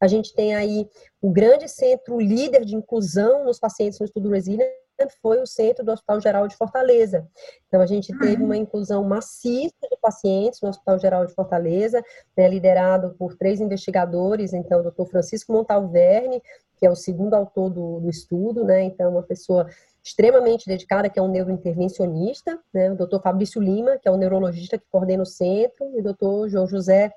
a 0.00 0.06
gente 0.06 0.34
tem 0.34 0.54
aí 0.54 0.88
o 1.20 1.30
grande 1.30 1.68
centro 1.68 2.20
líder 2.20 2.64
de 2.64 2.76
inclusão 2.76 3.44
nos 3.44 3.58
pacientes 3.58 3.98
no 3.98 4.06
estudo 4.06 4.30
Resilient, 4.30 4.70
foi 5.08 5.40
o 5.40 5.46
centro 5.46 5.84
do 5.84 5.92
Hospital 5.92 6.20
Geral 6.20 6.48
de 6.48 6.56
Fortaleza. 6.56 7.26
Então, 7.68 7.80
a 7.80 7.86
gente 7.86 8.16
teve 8.18 8.42
uma 8.42 8.56
inclusão 8.56 9.02
maciça 9.04 9.88
de 9.90 9.96
pacientes 10.00 10.60
no 10.60 10.68
Hospital 10.68 10.98
Geral 10.98 11.26
de 11.26 11.34
Fortaleza, 11.34 12.02
né, 12.36 12.48
liderado 12.48 13.14
por 13.18 13.36
três 13.36 13.60
investigadores, 13.60 14.52
então, 14.52 14.80
o 14.80 14.82
doutor 14.82 15.06
Francisco 15.06 15.52
Montalverne, 15.52 16.42
que 16.76 16.86
é 16.86 16.90
o 16.90 16.96
segundo 16.96 17.34
autor 17.34 17.70
do, 17.70 18.00
do 18.00 18.08
estudo, 18.08 18.64
né, 18.64 18.82
então, 18.82 19.10
uma 19.10 19.22
pessoa 19.22 19.66
extremamente 20.02 20.66
dedicada, 20.66 21.10
que 21.10 21.18
é 21.18 21.22
um 21.22 21.28
neurointervencionista, 21.28 22.58
né, 22.72 22.90
o 22.90 22.96
doutor 22.96 23.20
Fabrício 23.20 23.60
Lima, 23.60 23.98
que 23.98 24.08
é 24.08 24.10
o 24.10 24.16
neurologista 24.16 24.78
que 24.78 24.84
coordena 24.90 25.22
o 25.22 25.26
centro, 25.26 25.90
e 25.94 26.00
o 26.00 26.02
doutor 26.02 26.48
João 26.48 26.66
José 26.66 27.12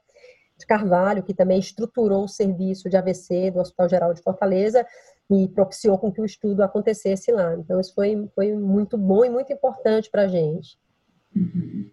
de 0.63 0.67
Carvalho, 0.67 1.23
que 1.23 1.33
também 1.33 1.59
estruturou 1.59 2.23
o 2.23 2.29
serviço 2.29 2.89
de 2.89 2.97
AVC 2.97 3.51
do 3.51 3.59
Hospital 3.59 3.89
Geral 3.89 4.13
de 4.13 4.21
Fortaleza, 4.21 4.85
e 5.29 5.47
propiciou 5.49 5.97
com 5.97 6.11
que 6.11 6.21
o 6.21 6.25
estudo 6.25 6.63
acontecesse 6.63 7.31
lá. 7.31 7.55
Então, 7.55 7.79
isso 7.79 7.93
foi, 7.93 8.29
foi 8.33 8.53
muito 8.53 8.97
bom 8.97 9.23
e 9.25 9.29
muito 9.29 9.51
importante 9.51 10.09
para 10.09 10.23
a 10.23 10.27
gente. 10.27 10.77
Uhum. 11.35 11.89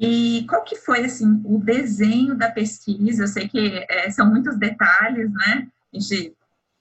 E, 0.00 0.46
qual 0.48 0.62
que 0.62 0.76
foi, 0.76 1.04
assim, 1.04 1.42
o 1.44 1.58
desenho 1.58 2.36
da 2.36 2.48
pesquisa? 2.48 3.24
Eu 3.24 3.28
sei 3.28 3.48
que 3.48 3.84
é, 3.88 4.08
são 4.10 4.30
muitos 4.30 4.56
detalhes, 4.56 5.28
né? 5.32 5.66
Gente, 5.92 6.36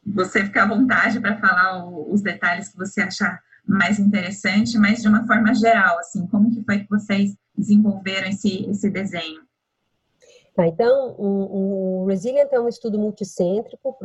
você 0.06 0.46
fica 0.46 0.64
à 0.64 0.68
vontade 0.68 1.20
para 1.20 1.40
falar 1.40 1.84
o, 1.84 2.14
os 2.14 2.22
detalhes 2.22 2.70
que 2.70 2.78
você 2.78 3.02
achar 3.02 3.42
mais 3.66 3.98
interessante, 3.98 4.78
mas 4.78 5.02
de 5.02 5.08
uma 5.08 5.26
forma 5.26 5.54
geral, 5.56 5.98
assim, 5.98 6.28
como 6.28 6.52
que 6.52 6.64
foi 6.64 6.80
que 6.80 6.90
vocês 6.90 7.36
desenvolveram 7.58 8.28
esse, 8.28 8.70
esse 8.70 8.88
desenho? 8.88 9.47
Tá, 10.58 10.66
então, 10.66 11.14
o, 11.20 12.02
o 12.02 12.06
Resilient 12.08 12.50
é 12.52 12.60
um 12.60 12.68
estudo 12.68 12.98
multicêntrico, 12.98 13.96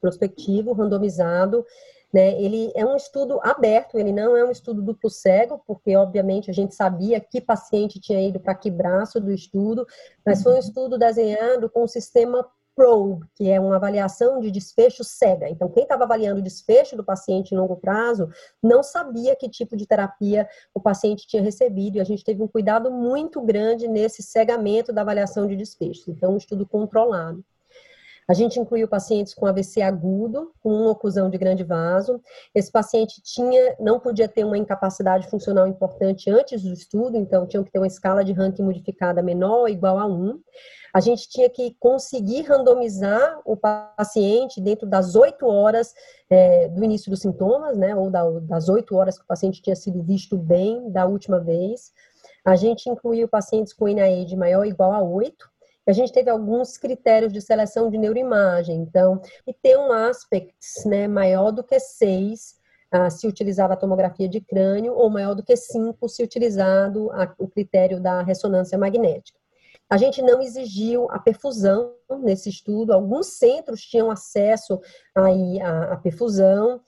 prospectivo, 0.00 0.72
randomizado, 0.72 1.64
né? 2.12 2.36
Ele 2.42 2.72
é 2.74 2.84
um 2.84 2.96
estudo 2.96 3.38
aberto, 3.40 3.96
ele 3.96 4.10
não 4.10 4.36
é 4.36 4.44
um 4.44 4.50
estudo 4.50 4.82
duplo 4.82 5.08
cego, 5.08 5.62
porque 5.64 5.94
obviamente 5.94 6.50
a 6.50 6.52
gente 6.52 6.74
sabia 6.74 7.20
que 7.20 7.40
paciente 7.40 8.00
tinha 8.00 8.20
ido 8.20 8.40
para 8.40 8.56
que 8.56 8.72
braço 8.72 9.20
do 9.20 9.30
estudo, 9.30 9.86
mas 10.26 10.42
foi 10.42 10.56
um 10.56 10.58
estudo 10.58 10.98
desenhado 10.98 11.70
com 11.70 11.84
um 11.84 11.88
sistema 11.88 12.44
probe, 12.74 13.26
que 13.34 13.50
é 13.50 13.60
uma 13.60 13.76
avaliação 13.76 14.40
de 14.40 14.50
desfecho 14.50 15.04
cega. 15.04 15.48
Então, 15.48 15.68
quem 15.68 15.84
estava 15.84 16.04
avaliando 16.04 16.40
o 16.40 16.42
desfecho 16.42 16.96
do 16.96 17.04
paciente 17.04 17.52
em 17.52 17.58
longo 17.58 17.76
prazo 17.76 18.28
não 18.62 18.82
sabia 18.82 19.36
que 19.36 19.48
tipo 19.48 19.76
de 19.76 19.86
terapia 19.86 20.48
o 20.74 20.80
paciente 20.80 21.26
tinha 21.26 21.42
recebido, 21.42 21.96
e 21.96 22.00
a 22.00 22.04
gente 22.04 22.24
teve 22.24 22.42
um 22.42 22.48
cuidado 22.48 22.90
muito 22.90 23.40
grande 23.40 23.86
nesse 23.88 24.22
cegamento 24.22 24.92
da 24.92 25.02
avaliação 25.02 25.46
de 25.46 25.56
desfecho. 25.56 26.10
Então, 26.10 26.34
um 26.34 26.36
estudo 26.36 26.66
controlado. 26.66 27.44
A 28.28 28.32
gente 28.32 28.58
incluiu 28.58 28.88
pacientes 28.88 29.34
com 29.34 29.46
AVC 29.46 29.82
agudo, 29.82 30.52
com 30.62 30.70
uma 30.70 30.90
oclusão 30.90 31.28
de 31.28 31.36
grande 31.36 31.62
vaso. 31.62 32.20
Esse 32.54 32.72
paciente 32.72 33.20
tinha, 33.22 33.76
não 33.78 34.00
podia 34.00 34.28
ter 34.28 34.44
uma 34.44 34.56
incapacidade 34.56 35.28
funcional 35.28 35.66
importante 35.66 36.30
antes 36.30 36.62
do 36.62 36.72
estudo, 36.72 37.16
então 37.16 37.46
tinham 37.46 37.62
que 37.62 37.70
ter 37.70 37.78
uma 37.78 37.86
escala 37.86 38.24
de 38.24 38.32
ranking 38.32 38.62
modificada 38.62 39.22
menor 39.22 39.60
ou 39.60 39.68
igual 39.68 39.98
a 39.98 40.06
1 40.06 40.40
a 40.94 41.00
gente 41.00 41.28
tinha 41.28 41.50
que 41.50 41.74
conseguir 41.80 42.42
randomizar 42.42 43.40
o 43.44 43.56
paciente 43.56 44.60
dentro 44.60 44.86
das 44.86 45.16
oito 45.16 45.44
horas 45.44 45.92
é, 46.30 46.68
do 46.68 46.84
início 46.84 47.10
dos 47.10 47.18
sintomas, 47.18 47.76
né, 47.76 47.96
ou 47.96 48.08
da, 48.08 48.22
das 48.42 48.68
oito 48.68 48.94
horas 48.94 49.18
que 49.18 49.24
o 49.24 49.26
paciente 49.26 49.60
tinha 49.60 49.74
sido 49.74 50.00
visto 50.04 50.38
bem 50.38 50.88
da 50.92 51.04
última 51.04 51.40
vez. 51.40 51.92
A 52.44 52.54
gente 52.54 52.88
incluiu 52.88 53.26
pacientes 53.26 53.72
com 53.72 53.88
NIH 53.88 54.36
maior 54.36 54.60
ou 54.60 54.64
igual 54.64 54.92
a 54.92 55.02
8, 55.02 55.50
a 55.86 55.92
gente 55.92 56.12
teve 56.12 56.30
alguns 56.30 56.76
critérios 56.76 57.32
de 57.32 57.40
seleção 57.40 57.90
de 57.90 57.98
neuroimagem, 57.98 58.76
então, 58.76 59.20
e 59.46 59.52
ter 59.52 59.76
um 59.76 59.92
aspect 59.92 60.54
né, 60.86 61.06
maior 61.06 61.50
do 61.50 61.62
que 61.62 61.78
6 61.78 62.62
ah, 62.90 63.10
se 63.10 63.26
utilizava 63.26 63.74
a 63.74 63.76
tomografia 63.76 64.28
de 64.28 64.40
crânio, 64.40 64.94
ou 64.94 65.10
maior 65.10 65.34
do 65.34 65.42
que 65.42 65.56
5 65.56 66.08
se 66.08 66.22
utilizado 66.22 67.10
a, 67.10 67.34
o 67.38 67.48
critério 67.48 68.00
da 68.00 68.22
ressonância 68.22 68.78
magnética. 68.78 69.38
A 69.90 69.96
gente 69.96 70.22
não 70.22 70.40
exigiu 70.40 71.10
a 71.10 71.18
perfusão 71.18 71.92
nesse 72.20 72.48
estudo, 72.48 72.92
alguns 72.92 73.26
centros 73.38 73.82
tinham 73.82 74.10
acesso 74.10 74.80
aí 75.14 75.60
à, 75.60 75.92
à 75.92 75.96
perfusão, 75.96 76.80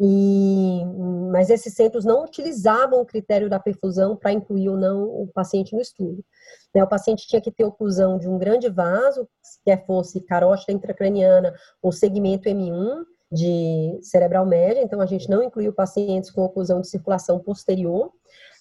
e, 0.00 0.84
mas 1.30 1.50
esses 1.50 1.74
centros 1.74 2.04
não 2.04 2.24
utilizavam 2.24 3.00
o 3.00 3.06
critério 3.06 3.48
da 3.48 3.60
perfusão 3.60 4.16
para 4.16 4.32
incluir 4.32 4.68
ou 4.68 4.76
não 4.76 5.04
o 5.04 5.28
paciente 5.32 5.74
no 5.74 5.80
estudo. 5.80 6.24
Né, 6.74 6.82
o 6.82 6.88
paciente 6.88 7.26
tinha 7.26 7.40
que 7.40 7.50
ter 7.50 7.64
oclusão 7.64 8.18
de 8.18 8.28
um 8.28 8.38
grande 8.38 8.68
vaso, 8.68 9.28
quer 9.64 9.84
fosse 9.86 10.20
carótida 10.20 10.72
intracraniana 10.72 11.54
ou 11.80 11.92
segmento 11.92 12.48
M1 12.48 13.04
de 13.30 13.98
cerebral 14.02 14.44
média, 14.44 14.82
então 14.82 15.00
a 15.00 15.06
gente 15.06 15.28
não 15.30 15.42
incluiu 15.42 15.72
pacientes 15.72 16.30
com 16.30 16.42
oclusão 16.42 16.80
de 16.80 16.88
circulação 16.88 17.38
posterior. 17.38 18.12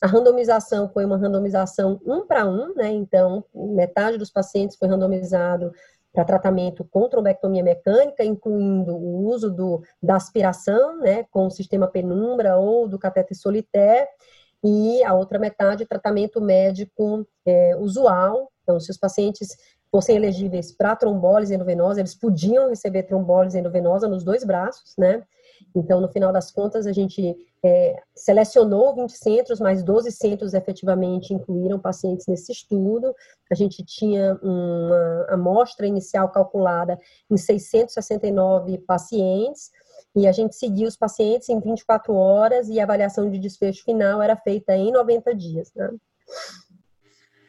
A 0.01 0.07
randomização 0.07 0.89
foi 0.89 1.05
uma 1.05 1.17
randomização 1.17 1.99
um 2.05 2.25
para 2.25 2.45
um, 2.49 2.73
né? 2.73 2.89
Então, 2.89 3.43
metade 3.53 4.17
dos 4.17 4.31
pacientes 4.31 4.77
foi 4.77 4.87
randomizado 4.87 5.71
para 6.13 6.25
tratamento 6.25 6.83
com 6.83 7.07
trombectomia 7.07 7.63
mecânica, 7.63 8.23
incluindo 8.23 8.95
o 8.95 9.25
uso 9.25 9.49
do, 9.49 9.81
da 10.01 10.15
aspiração, 10.15 10.99
né, 10.99 11.25
com 11.31 11.47
o 11.47 11.51
sistema 11.51 11.87
penumbra 11.87 12.57
ou 12.57 12.87
do 12.87 12.99
cateter 12.99 13.37
solitaire, 13.37 14.07
e 14.63 15.03
a 15.03 15.13
outra 15.13 15.39
metade, 15.39 15.85
tratamento 15.85 16.39
médico 16.39 17.27
é, 17.45 17.75
usual. 17.77 18.51
Então, 18.61 18.79
se 18.79 18.91
os 18.91 18.97
pacientes 18.97 19.57
fossem 19.91 20.15
elegíveis 20.15 20.71
para 20.71 20.95
trombólise 20.95 21.53
endovenosa, 21.53 21.99
eles 21.99 22.15
podiam 22.15 22.69
receber 22.69 23.03
trombólise 23.03 23.57
endovenosa 23.57 24.07
nos 24.07 24.23
dois 24.23 24.43
braços, 24.43 24.93
né? 24.97 25.23
Então, 25.75 26.01
no 26.01 26.09
final 26.09 26.31
das 26.33 26.51
contas, 26.51 26.85
a 26.85 26.91
gente 26.91 27.35
é, 27.63 28.01
selecionou 28.15 28.95
20 28.95 29.11
centros, 29.11 29.59
mas 29.59 29.83
12 29.83 30.11
centros 30.11 30.53
efetivamente 30.53 31.33
incluíram 31.33 31.79
pacientes 31.79 32.27
nesse 32.27 32.51
estudo. 32.51 33.13
A 33.51 33.55
gente 33.55 33.83
tinha 33.83 34.35
uma 34.41 35.25
amostra 35.29 35.85
inicial 35.85 36.29
calculada 36.29 36.99
em 37.29 37.37
669 37.37 38.79
pacientes, 38.79 39.71
e 40.15 40.27
a 40.27 40.31
gente 40.31 40.55
seguia 40.55 40.87
os 40.87 40.97
pacientes 40.97 41.47
em 41.49 41.59
24 41.59 42.13
horas 42.13 42.67
e 42.67 42.79
a 42.79 42.83
avaliação 42.83 43.29
de 43.29 43.39
desfecho 43.39 43.83
final 43.83 44.21
era 44.21 44.35
feita 44.35 44.75
em 44.75 44.91
90 44.91 45.33
dias. 45.33 45.71
Né? 45.73 45.89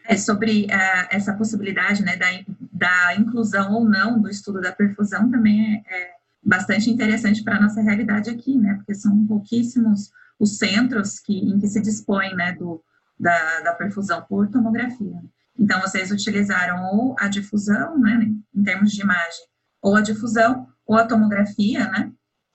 É 0.07 0.16
sobre 0.16 0.66
uh, 0.66 1.09
essa 1.11 1.33
possibilidade 1.35 2.02
né, 2.02 2.16
da, 2.16 2.26
da 2.73 3.16
inclusão 3.16 3.75
ou 3.75 3.85
não 3.85 4.21
do 4.21 4.28
estudo 4.28 4.61
da 4.61 4.73
perfusão 4.73 5.31
também 5.31 5.83
é, 5.88 5.95
é 5.95 6.22
bastante 6.43 6.91
interessante 6.91 7.43
para 7.43 7.57
a 7.57 7.61
nossa 7.61 7.81
realidade 7.81 8.31
aqui, 8.31 8.59
né? 8.59 8.75
Porque 8.75 8.95
são 8.95 9.27
pouquíssimos 9.27 10.11
os 10.39 10.59
centros 10.59 11.21
que, 11.21 11.39
em 11.39 11.59
que 11.61 11.69
se 11.69 11.81
dispõe, 11.81 12.35
né, 12.35 12.53
do, 12.53 12.83
da, 13.19 13.61
da 13.61 13.73
perfusão 13.75 14.23
por 14.29 14.49
tomografia. 14.49 15.23
Então, 15.57 15.81
vocês 15.81 16.11
utilizaram 16.11 16.85
ou 16.93 17.15
a 17.19 17.29
difusão, 17.29 17.97
né, 17.99 18.29
em 18.55 18.63
termos 18.63 18.91
de 18.91 19.03
imagem, 19.03 19.45
ou 19.81 19.95
a 19.95 20.01
difusão, 20.01 20.67
ou 20.85 20.97
a 20.97 21.07
tomografia, 21.07 21.89
né, 21.91 22.13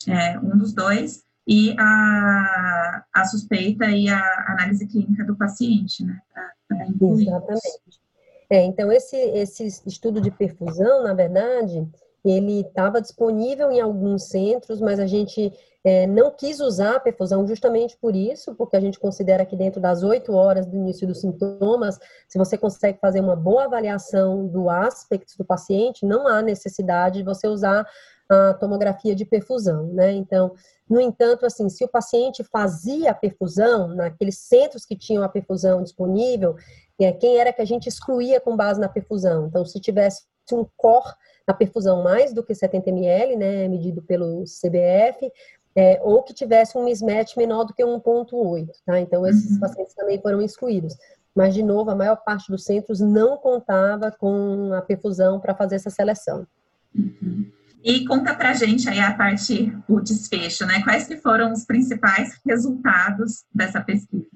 é, 0.08 0.38
um 0.40 0.58
dos 0.58 0.74
dois, 0.74 1.24
e 1.48 1.74
a, 1.80 3.06
a 3.14 3.24
suspeita 3.24 3.90
e 3.90 4.10
a 4.10 4.46
análise 4.50 4.86
clínica 4.86 5.24
do 5.24 5.38
paciente, 5.38 6.04
né, 6.04 6.20
para 6.68 6.86
incluir. 6.88 7.28
Exatamente. 7.28 8.02
É, 8.50 8.66
então, 8.66 8.92
esse, 8.92 9.16
esse 9.16 9.66
estudo 9.86 10.20
de 10.20 10.32
perfusão, 10.32 11.04
na 11.04 11.14
verdade, 11.14 11.88
ele 12.24 12.62
estava 12.62 13.02
disponível 13.02 13.72
em 13.72 13.80
alguns 13.80 14.24
centros, 14.24 14.82
mas 14.82 15.00
a 15.00 15.06
gente 15.06 15.54
é, 15.84 16.06
não 16.06 16.32
quis 16.32 16.60
usar 16.60 16.96
a 16.96 17.00
perfusão 17.00 17.48
justamente 17.48 17.98
por 17.98 18.16
isso, 18.16 18.54
porque 18.56 18.76
a 18.76 18.80
gente 18.80 19.00
considera 19.00 19.46
que 19.46 19.56
dentro 19.56 19.80
das 19.80 20.04
oito 20.04 20.34
horas 20.34 20.66
do 20.66 20.76
início 20.76 21.08
dos 21.08 21.22
sintomas, 21.22 21.98
se 22.28 22.38
você 22.38 22.58
consegue 22.58 23.00
fazer 23.00 23.22
uma 23.22 23.36
boa 23.36 23.66
avaliação 23.66 24.46
do 24.48 24.70
aspecto 24.70 25.38
do 25.38 25.46
paciente, 25.46 26.06
não 26.06 26.28
há 26.28 26.42
necessidade 26.42 27.20
de 27.20 27.24
você 27.24 27.48
usar 27.48 27.88
a 28.30 28.54
tomografia 28.56 29.16
de 29.16 29.24
perfusão, 29.24 29.88
né? 29.94 30.12
Então, 30.12 30.54
no 30.90 31.00
entanto, 31.00 31.46
assim, 31.46 31.70
se 31.70 31.84
o 31.84 31.88
paciente 31.88 32.44
fazia 32.44 33.12
a 33.12 33.16
perfusão, 33.16 33.88
naqueles 33.90 34.38
centros 34.40 34.86
que 34.86 34.98
tinham 34.98 35.24
a 35.24 35.30
perfusão 35.30 35.82
disponível, 35.82 36.56
é, 37.00 37.12
quem 37.14 37.38
era 37.38 37.54
que 37.54 37.62
a 37.62 37.66
gente 37.66 37.88
excluía 37.88 38.42
com 38.42 38.58
base 38.58 38.80
na 38.80 38.90
perfusão? 38.90 39.48
Então, 39.48 39.64
se 39.64 39.80
tivesse 39.80 40.24
um 40.52 40.66
core 40.76 41.14
na 41.48 41.54
perfusão 41.54 42.04
mais 42.04 42.34
do 42.34 42.44
que 42.44 42.54
70 42.54 42.90
ml, 42.90 43.38
né, 43.38 43.68
medido 43.68 44.02
pelo 44.02 44.44
CBF, 44.44 45.32
é, 45.76 46.00
ou 46.04 46.24
que 46.24 46.34
tivesse 46.34 46.78
um 46.78 46.84
mismatch 46.84 47.38
menor 47.38 47.64
do 47.64 47.74
que 47.74 47.84
1,8, 47.84 48.68
tá? 48.86 49.00
Então, 49.00 49.26
esses 49.26 49.52
uhum. 49.52 49.60
pacientes 49.60 49.94
também 49.94 50.20
foram 50.20 50.42
excluídos. 50.42 50.98
Mas, 51.36 51.54
de 51.54 51.62
novo, 51.62 51.92
a 51.92 51.96
maior 51.96 52.16
parte 52.18 52.52
dos 52.52 52.64
centros 52.64 53.00
não 53.00 53.38
contava 53.38 54.12
com 54.12 54.74
a 54.74 54.82
perfusão 54.82 55.40
para 55.40 55.54
fazer 55.54 55.76
essa 55.76 55.92
seleção. 55.92 56.48
Uhum. 56.96 57.46
E 57.84 58.06
conta 58.06 58.34
pra 58.34 58.54
gente 58.54 58.90
aí 58.90 59.00
a 59.00 59.14
parte, 59.14 59.72
o 59.88 60.02
desfecho, 60.02 60.66
né? 60.66 60.82
Quais 60.84 61.08
que 61.08 61.16
foram 61.18 61.54
os 61.54 61.64
principais 61.64 62.38
resultados 62.44 63.46
dessa 63.54 63.80
pesquisa? 63.80 64.28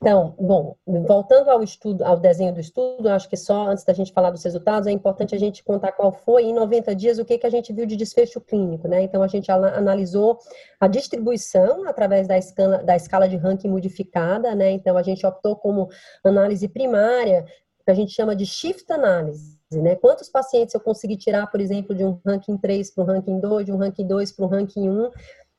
Então, 0.00 0.32
bom, 0.38 0.76
voltando 0.86 1.50
ao 1.50 1.60
estudo, 1.60 2.04
ao 2.04 2.16
desenho 2.16 2.54
do 2.54 2.60
estudo, 2.60 3.08
acho 3.08 3.28
que 3.28 3.36
só 3.36 3.66
antes 3.66 3.82
da 3.82 3.92
gente 3.92 4.12
falar 4.12 4.30
dos 4.30 4.44
resultados, 4.44 4.86
é 4.86 4.92
importante 4.92 5.34
a 5.34 5.38
gente 5.38 5.64
contar 5.64 5.90
qual 5.90 6.12
foi 6.12 6.44
em 6.44 6.54
90 6.54 6.94
dias 6.94 7.18
o 7.18 7.24
que, 7.24 7.36
que 7.36 7.46
a 7.46 7.50
gente 7.50 7.72
viu 7.72 7.84
de 7.84 7.96
desfecho 7.96 8.40
clínico, 8.40 8.86
né? 8.86 9.02
Então, 9.02 9.24
a 9.24 9.26
gente 9.26 9.50
analisou 9.50 10.38
a 10.78 10.86
distribuição 10.86 11.88
através 11.88 12.28
da 12.28 12.38
escala, 12.38 12.78
da 12.78 12.94
escala 12.94 13.28
de 13.28 13.36
ranking 13.36 13.68
modificada, 13.68 14.54
né? 14.54 14.70
Então, 14.70 14.96
a 14.96 15.02
gente 15.02 15.26
optou 15.26 15.56
como 15.56 15.88
análise 16.22 16.68
primária, 16.68 17.44
que 17.84 17.90
a 17.90 17.94
gente 17.94 18.12
chama 18.12 18.36
de 18.36 18.46
shift 18.46 18.92
análise, 18.92 19.58
né? 19.72 19.96
Quantos 19.96 20.28
pacientes 20.28 20.74
eu 20.74 20.80
consegui 20.80 21.16
tirar, 21.16 21.48
por 21.48 21.60
exemplo, 21.60 21.92
de 21.92 22.04
um 22.04 22.20
ranking 22.24 22.56
3 22.56 22.88
para 22.92 23.02
um 23.02 23.06
ranking 23.08 23.40
2, 23.40 23.66
de 23.66 23.72
um 23.72 23.76
ranking 23.76 24.06
2 24.06 24.30
para 24.30 24.44
um 24.44 24.48
ranking 24.48 24.88
1, 24.88 25.10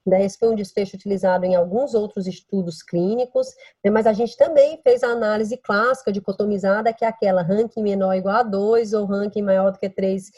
né? 0.05 0.25
Esse 0.25 0.37
foi 0.37 0.49
um 0.49 0.55
desfecho 0.55 0.95
utilizado 0.95 1.45
em 1.45 1.55
alguns 1.55 1.93
outros 1.93 2.27
estudos 2.27 2.81
clínicos, 2.81 3.47
né? 3.83 3.91
mas 3.91 4.07
a 4.07 4.13
gente 4.13 4.35
também 4.37 4.79
fez 4.83 5.03
a 5.03 5.07
análise 5.07 5.57
clássica 5.57 6.11
dicotomizada, 6.11 6.93
que 6.93 7.05
é 7.05 7.07
aquela 7.07 7.41
ranking 7.41 7.83
menor 7.83 8.13
igual 8.15 8.37
a 8.37 8.43
2 8.43 8.93
ou 8.93 9.05
ranking 9.05 9.41
maior 9.41 9.71
do 9.71 9.79
que 9.79 9.89
3, 9.89 10.31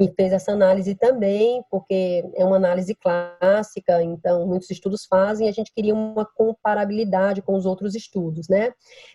e 0.00 0.08
fez 0.16 0.32
essa 0.32 0.52
análise 0.52 0.94
também, 0.94 1.62
porque 1.70 2.24
é 2.34 2.44
uma 2.44 2.56
análise 2.56 2.94
clássica, 2.94 4.02
então 4.02 4.46
muitos 4.46 4.70
estudos 4.70 5.04
fazem, 5.06 5.48
a 5.48 5.52
gente 5.52 5.72
queria 5.72 5.94
uma 5.94 6.24
comparabilidade 6.24 7.42
com 7.42 7.54
os 7.54 7.66
outros 7.66 7.94
estudos, 7.94 8.48
né? 8.48 8.72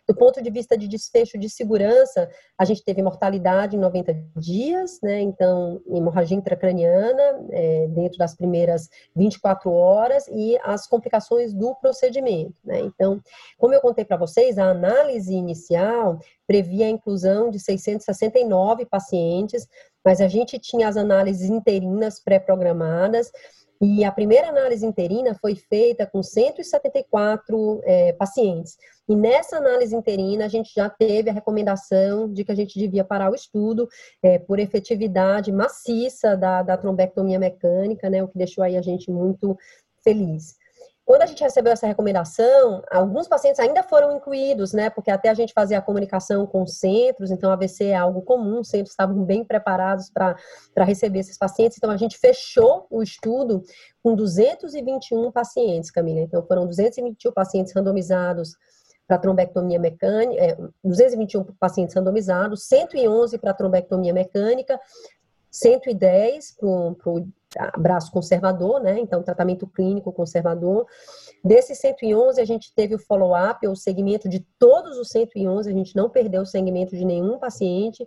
Do 0.08 0.16
ponto 0.16 0.42
de 0.42 0.50
vista 0.50 0.78
de 0.78 0.88
desfecho 0.88 1.38
de 1.38 1.50
segurança, 1.50 2.30
a 2.58 2.66
gente 2.66 2.84
teve 2.84 3.02
mortalidade 3.02 3.76
em 3.76 3.80
90 3.80 4.14
dias, 4.38 5.00
né? 5.02 5.22
Então, 5.22 5.82
hemorragia 5.88 6.38
intracraniana, 6.38 7.22
é, 7.52 7.88
dentro 7.88 8.18
das 8.18 8.36
primeiras 8.36 8.90
24 9.16 9.72
horas, 9.72 9.85
horas 9.86 10.28
e 10.28 10.58
as 10.64 10.88
complicações 10.88 11.54
do 11.54 11.76
procedimento. 11.76 12.56
Né? 12.64 12.80
Então, 12.80 13.22
como 13.58 13.74
eu 13.74 13.82
contei 13.82 14.04
para 14.04 14.18
vocês, 14.18 14.58
a 14.58 14.70
análise 14.70 15.34
inicial 15.34 16.20
previa 16.48 16.88
a 16.88 16.90
inclusão 16.90 17.50
de 17.50 17.60
669 17.60 18.86
pacientes, 18.86 19.68
mas 20.04 20.20
a 20.22 20.28
gente 20.28 20.60
tinha 20.60 20.88
as 20.88 20.98
análises 20.98 21.50
interinas 21.50 22.20
pré-programadas 22.20 23.32
e 23.82 24.04
a 24.04 24.12
primeira 24.12 24.50
análise 24.50 24.86
interina 24.86 25.36
foi 25.36 25.56
feita 25.56 26.06
com 26.06 26.24
174 26.24 27.82
é, 27.84 28.14
pacientes. 28.14 28.78
E 29.08 29.16
nessa 29.16 29.58
análise 29.58 29.96
interina, 29.96 30.46
a 30.46 30.48
gente 30.48 30.72
já 30.74 30.90
teve 30.90 31.30
a 31.30 31.34
recomendação 31.34 32.32
de 32.32 32.44
que 32.44 32.52
a 32.52 32.56
gente 32.56 32.80
devia 32.80 33.04
parar 33.04 33.32
o 33.32 33.36
estudo 33.36 33.88
é, 34.24 34.40
por 34.40 34.60
efetividade 34.60 35.52
maciça 35.52 36.36
da, 36.36 36.64
da 36.64 36.78
trombectomia 36.78 37.38
mecânica, 37.38 38.10
né, 38.10 38.24
o 38.24 38.28
que 38.28 38.38
deixou 38.38 38.64
aí 38.64 38.78
a 38.78 38.82
gente 38.82 39.12
muito 39.12 39.58
feliz. 40.04 40.56
Quando 41.06 41.22
a 41.22 41.28
gente 41.28 41.44
recebeu 41.44 41.72
essa 41.72 41.86
recomendação, 41.86 42.82
alguns 42.90 43.28
pacientes 43.28 43.60
ainda 43.60 43.84
foram 43.84 44.18
incluídos, 44.18 44.74
né? 44.74 44.90
Porque 44.90 45.12
até 45.12 45.30
a 45.30 45.36
gente 45.36 45.54
fazia 45.54 45.78
a 45.78 45.82
comunicação 45.82 46.48
com 46.48 46.64
os 46.64 46.80
centros, 46.80 47.30
então 47.30 47.52
AVC 47.52 47.86
é 47.86 47.96
algo 47.96 48.24
comum, 48.24 48.62
os 48.62 48.70
centros 48.70 48.90
estavam 48.90 49.24
bem 49.24 49.46
preparados 49.46 50.10
para 50.10 50.36
receber 50.78 51.20
esses 51.20 51.38
pacientes, 51.38 51.78
então 51.78 51.92
a 51.92 51.98
gente 51.98 52.18
fechou 52.18 52.88
o 52.90 53.04
estudo 53.04 53.62
com 54.02 54.16
221 54.16 55.32
pacientes, 55.32 55.92
Camila. 55.92 56.22
Então 56.22 56.44
foram 56.44 56.66
221 56.66 57.32
pacientes 57.32 57.72
randomizados 57.76 58.56
para 59.08 59.20
trombectomia 59.20 59.80
mecânica, 59.80 60.42
é, 60.42 60.58
221 60.84 61.44
pacientes 61.60 61.96
randomizados, 61.96 62.64
111 62.64 63.38
para 63.38 63.54
trombectomia 63.54 64.12
mecânica, 64.12 64.80
110 65.52 66.58
para 66.58 66.68
o 66.68 67.28
braço 67.78 68.12
conservador, 68.12 68.82
né? 68.82 69.00
Então, 69.00 69.24
tratamento 69.24 69.68
clínico 69.68 70.12
conservador. 70.12 70.86
Desses 71.44 71.78
111, 71.80 72.42
a 72.42 72.46
gente 72.46 72.74
teve 72.74 72.96
o 72.96 73.00
follow-up, 73.00 73.66
ou 73.68 73.76
segmento 73.76 74.28
de 74.28 74.40
todos 74.58 74.98
os 74.98 75.10
111, 75.10 75.70
a 75.70 75.74
gente 75.74 75.96
não 75.96 76.10
perdeu 76.10 76.42
o 76.42 76.46
segmento 76.46 76.96
de 76.96 77.06
nenhum 77.06 77.38
paciente. 77.38 78.06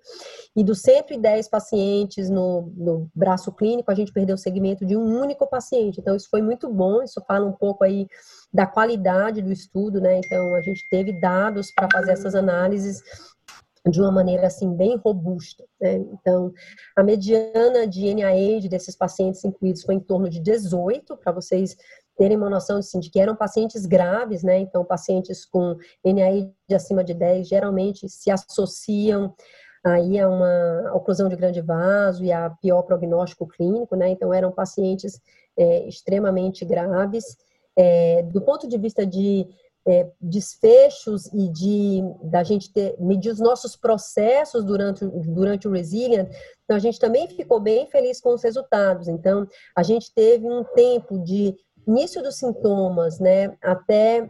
E 0.56 0.64
dos 0.64 0.80
110 0.80 1.48
pacientes 1.48 2.28
no, 2.28 2.72
no 2.76 3.11
braço 3.14 3.52
clínico, 3.52 3.90
a 3.90 3.94
gente 3.94 4.12
perdeu 4.12 4.34
o 4.34 4.38
segmento 4.38 4.84
de 4.84 4.96
um 4.96 5.20
único 5.20 5.46
paciente. 5.46 6.00
Então, 6.00 6.16
isso 6.16 6.28
foi 6.30 6.42
muito 6.42 6.68
bom, 6.68 7.02
isso 7.02 7.22
fala 7.26 7.46
um 7.46 7.52
pouco 7.52 7.84
aí 7.84 8.06
da 8.52 8.66
qualidade 8.66 9.42
do 9.42 9.52
estudo, 9.52 10.00
né? 10.00 10.18
Então, 10.18 10.54
a 10.54 10.62
gente 10.62 10.87
teve 10.90 11.20
dados 11.20 11.72
para 11.72 11.88
fazer 11.92 12.12
essas 12.12 12.34
análises 12.34 13.02
de 13.86 14.00
uma 14.00 14.10
maneira 14.10 14.46
assim 14.46 14.74
bem 14.74 14.96
robusta. 14.96 15.64
Né? 15.80 15.94
Então, 16.12 16.52
a 16.96 17.02
mediana 17.02 17.86
de 17.86 18.12
NIH 18.12 18.68
desses 18.68 18.96
pacientes 18.96 19.44
incluídos 19.44 19.82
foi 19.82 19.94
em 19.94 20.00
torno 20.00 20.28
de 20.28 20.40
18, 20.40 21.16
para 21.16 21.32
vocês 21.32 21.76
terem 22.16 22.36
uma 22.36 22.50
noção 22.50 22.78
assim, 22.78 22.98
de 22.98 23.10
que 23.10 23.20
eram 23.20 23.36
pacientes 23.36 23.86
graves, 23.86 24.42
né? 24.42 24.58
Então, 24.58 24.84
pacientes 24.84 25.44
com 25.44 25.76
NIH 26.04 26.52
acima 26.74 27.04
de 27.04 27.14
10 27.14 27.46
geralmente 27.46 28.08
se 28.08 28.30
associam 28.30 29.34
aí 29.84 30.18
a 30.18 30.28
uma 30.28 30.92
oclusão 30.94 31.28
de 31.28 31.36
grande 31.36 31.60
vaso 31.60 32.24
e 32.24 32.32
a 32.32 32.50
pior 32.50 32.82
prognóstico 32.82 33.46
clínico, 33.46 33.94
né? 33.94 34.08
Então, 34.08 34.34
eram 34.34 34.50
pacientes 34.50 35.20
é, 35.56 35.86
extremamente 35.86 36.64
graves. 36.64 37.36
É, 37.76 38.24
do 38.24 38.40
ponto 38.40 38.66
de 38.66 38.76
vista 38.76 39.06
de 39.06 39.46
é, 39.88 40.07
desfechos 40.20 41.33
e 41.33 41.48
de 41.48 42.03
da 42.22 42.42
gente 42.42 42.70
ter, 42.70 42.94
medir 43.01 43.31
os 43.31 43.40
nossos 43.40 43.74
processos 43.74 44.62
durante, 44.62 45.07
durante 45.07 45.66
o 45.66 45.70
Resilient, 45.70 46.29
então 46.62 46.77
a 46.77 46.81
gente 46.81 46.98
também 46.98 47.27
ficou 47.29 47.59
bem 47.59 47.87
feliz 47.87 48.20
com 48.20 48.35
os 48.35 48.42
resultados. 48.42 49.09
Então, 49.09 49.48
a 49.74 49.83
gente 49.83 50.12
teve 50.14 50.46
um 50.46 50.62
tempo 50.62 51.18
de 51.24 51.57
início 51.87 52.22
dos 52.22 52.37
sintomas, 52.37 53.18
né, 53.18 53.57
até 53.62 54.29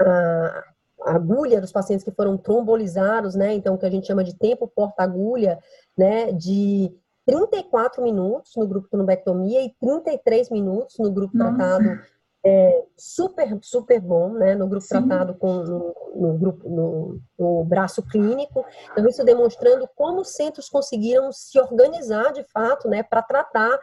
a, 0.00 0.64
agulha 1.02 1.60
dos 1.60 1.70
pacientes 1.70 2.04
que 2.04 2.10
foram 2.10 2.36
trombolizados, 2.36 3.36
né, 3.36 3.54
então, 3.54 3.76
que 3.76 3.86
a 3.86 3.90
gente 3.90 4.08
chama 4.08 4.24
de 4.24 4.34
tempo 4.36 4.66
porta-agulha, 4.66 5.56
né, 5.96 6.32
de 6.32 6.92
34 7.26 8.02
minutos 8.02 8.52
no 8.56 8.66
grupo 8.66 8.88
trombectomia 8.90 9.62
e 9.62 9.72
33 9.80 10.50
minutos 10.50 10.98
no 10.98 11.12
grupo 11.12 11.36
Nossa. 11.36 11.56
tratado 11.56 12.00
é, 12.44 12.84
super, 12.96 13.58
super 13.62 14.00
bom, 14.00 14.34
né, 14.34 14.54
no 14.54 14.68
grupo 14.68 14.84
Sim. 14.84 15.06
tratado 15.06 15.34
com, 15.34 15.62
no, 15.62 15.94
no 16.14 16.38
grupo, 16.38 16.68
no, 16.68 17.20
no, 17.38 17.64
braço 17.64 18.02
clínico. 18.02 18.64
Então, 18.92 19.08
isso 19.08 19.24
demonstrando 19.24 19.88
como 19.96 20.20
os 20.20 20.28
centros 20.28 20.68
conseguiram 20.68 21.32
se 21.32 21.58
organizar, 21.58 22.32
de 22.32 22.44
fato, 22.44 22.86
né, 22.86 23.02
para 23.02 23.22
tratar 23.22 23.78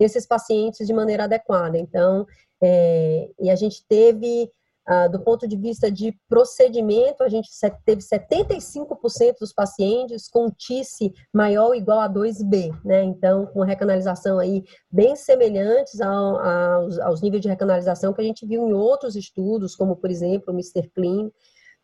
esses 0.00 0.26
pacientes 0.26 0.86
de 0.86 0.94
maneira 0.94 1.24
adequada. 1.24 1.76
Então, 1.76 2.26
é, 2.62 3.28
e 3.38 3.50
a 3.50 3.54
gente 3.54 3.84
teve 3.86 4.50
ah, 4.86 5.08
do 5.08 5.18
ponto 5.18 5.48
de 5.48 5.56
vista 5.56 5.90
de 5.90 6.16
procedimento, 6.28 7.24
a 7.24 7.28
gente 7.28 7.50
teve 7.84 8.00
75% 8.00 9.38
dos 9.40 9.52
pacientes 9.52 10.28
com 10.28 10.48
TICE 10.48 11.12
maior 11.32 11.66
ou 11.66 11.74
igual 11.74 11.98
a 11.98 12.08
2B, 12.08 12.72
né? 12.84 13.02
Então, 13.02 13.46
com 13.46 13.62
recanalização 13.62 14.38
aí 14.38 14.62
bem 14.88 15.16
semelhantes 15.16 16.00
ao, 16.00 16.38
aos, 16.38 16.98
aos 17.00 17.20
níveis 17.20 17.42
de 17.42 17.48
recanalização 17.48 18.12
que 18.12 18.20
a 18.20 18.24
gente 18.24 18.46
viu 18.46 18.68
em 18.68 18.72
outros 18.72 19.16
estudos, 19.16 19.74
como, 19.74 19.96
por 19.96 20.08
exemplo, 20.08 20.52
o 20.52 20.56
Mr. 20.56 20.88
Clean. 20.94 21.32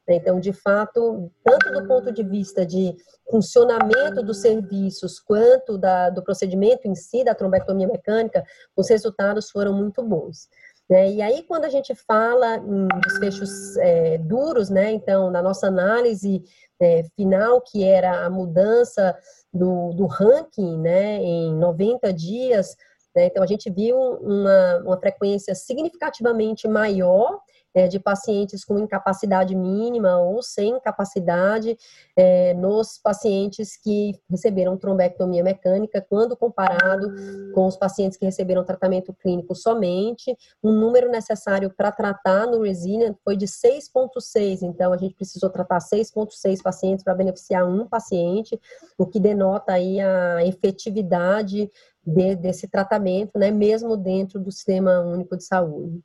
Então, 0.08 0.38
de 0.38 0.52
fato, 0.52 1.30
tanto 1.44 1.72
do 1.72 1.86
ponto 1.86 2.12
de 2.12 2.22
vista 2.22 2.64
de 2.64 2.94
funcionamento 3.30 4.22
dos 4.22 4.40
serviços, 4.40 5.18
quanto 5.18 5.76
da, 5.78 6.10
do 6.10 6.22
procedimento 6.22 6.86
em 6.86 6.94
si, 6.94 7.24
da 7.24 7.34
trombectomia 7.34 7.86
mecânica, 7.86 8.44
os 8.76 8.88
resultados 8.88 9.50
foram 9.50 9.72
muito 9.72 10.02
bons. 10.02 10.48
Né? 10.92 11.10
E 11.10 11.22
aí, 11.22 11.42
quando 11.44 11.64
a 11.64 11.70
gente 11.70 11.94
fala 11.94 12.58
em 12.58 12.86
desfechos 13.02 13.78
é, 13.78 14.18
duros, 14.18 14.68
né, 14.68 14.92
então, 14.92 15.30
na 15.30 15.40
nossa 15.40 15.66
análise 15.66 16.44
é, 16.78 17.02
final, 17.16 17.62
que 17.62 17.82
era 17.82 18.26
a 18.26 18.28
mudança 18.28 19.16
do, 19.50 19.94
do 19.94 20.04
ranking 20.04 20.78
né, 20.78 21.16
em 21.16 21.54
90 21.54 22.12
dias, 22.12 22.76
né, 23.16 23.24
então 23.24 23.42
a 23.42 23.46
gente 23.46 23.70
viu 23.70 23.96
uma, 23.96 24.82
uma 24.84 25.00
frequência 25.00 25.54
significativamente 25.54 26.68
maior 26.68 27.40
é, 27.74 27.88
de 27.88 27.98
pacientes 27.98 28.64
com 28.64 28.78
incapacidade 28.78 29.54
mínima 29.54 30.18
ou 30.18 30.42
sem 30.42 30.78
capacidade 30.80 31.76
é, 32.16 32.54
nos 32.54 32.98
pacientes 32.98 33.76
que 33.76 34.18
receberam 34.30 34.76
trombectomia 34.76 35.42
mecânica, 35.42 36.04
quando 36.08 36.36
comparado 36.36 37.12
com 37.54 37.66
os 37.66 37.76
pacientes 37.76 38.18
que 38.18 38.24
receberam 38.24 38.64
tratamento 38.64 39.12
clínico 39.14 39.54
somente, 39.54 40.36
o 40.62 40.70
número 40.70 41.10
necessário 41.10 41.70
para 41.70 41.92
tratar 41.92 42.46
no 42.46 42.62
Resilient 42.62 43.16
foi 43.24 43.36
de 43.36 43.46
6,6, 43.46 44.62
então 44.62 44.92
a 44.92 44.96
gente 44.96 45.14
precisou 45.14 45.50
tratar 45.50 45.78
6,6 45.78 46.62
pacientes 46.62 47.04
para 47.04 47.14
beneficiar 47.14 47.66
um 47.66 47.86
paciente, 47.86 48.58
o 48.98 49.06
que 49.06 49.20
denota 49.20 49.72
aí 49.72 50.00
a 50.00 50.44
efetividade 50.44 51.70
de, 52.04 52.34
desse 52.36 52.68
tratamento, 52.68 53.38
né, 53.38 53.50
mesmo 53.50 53.96
dentro 53.96 54.40
do 54.40 54.50
Sistema 54.50 55.00
Único 55.00 55.36
de 55.36 55.44
Saúde. 55.44 56.02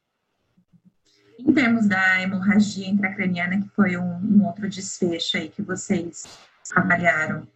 Em 1.39 1.53
termos 1.53 1.87
da 1.87 2.21
hemorragia 2.21 2.87
intracraniana, 2.87 3.61
que 3.61 3.69
foi 3.69 3.97
um, 3.97 4.03
um 4.03 4.45
outro 4.45 4.67
desfecho 4.67 5.37
aí 5.37 5.49
que 5.49 5.61
vocês 5.61 6.23
avaliaram. 6.75 7.47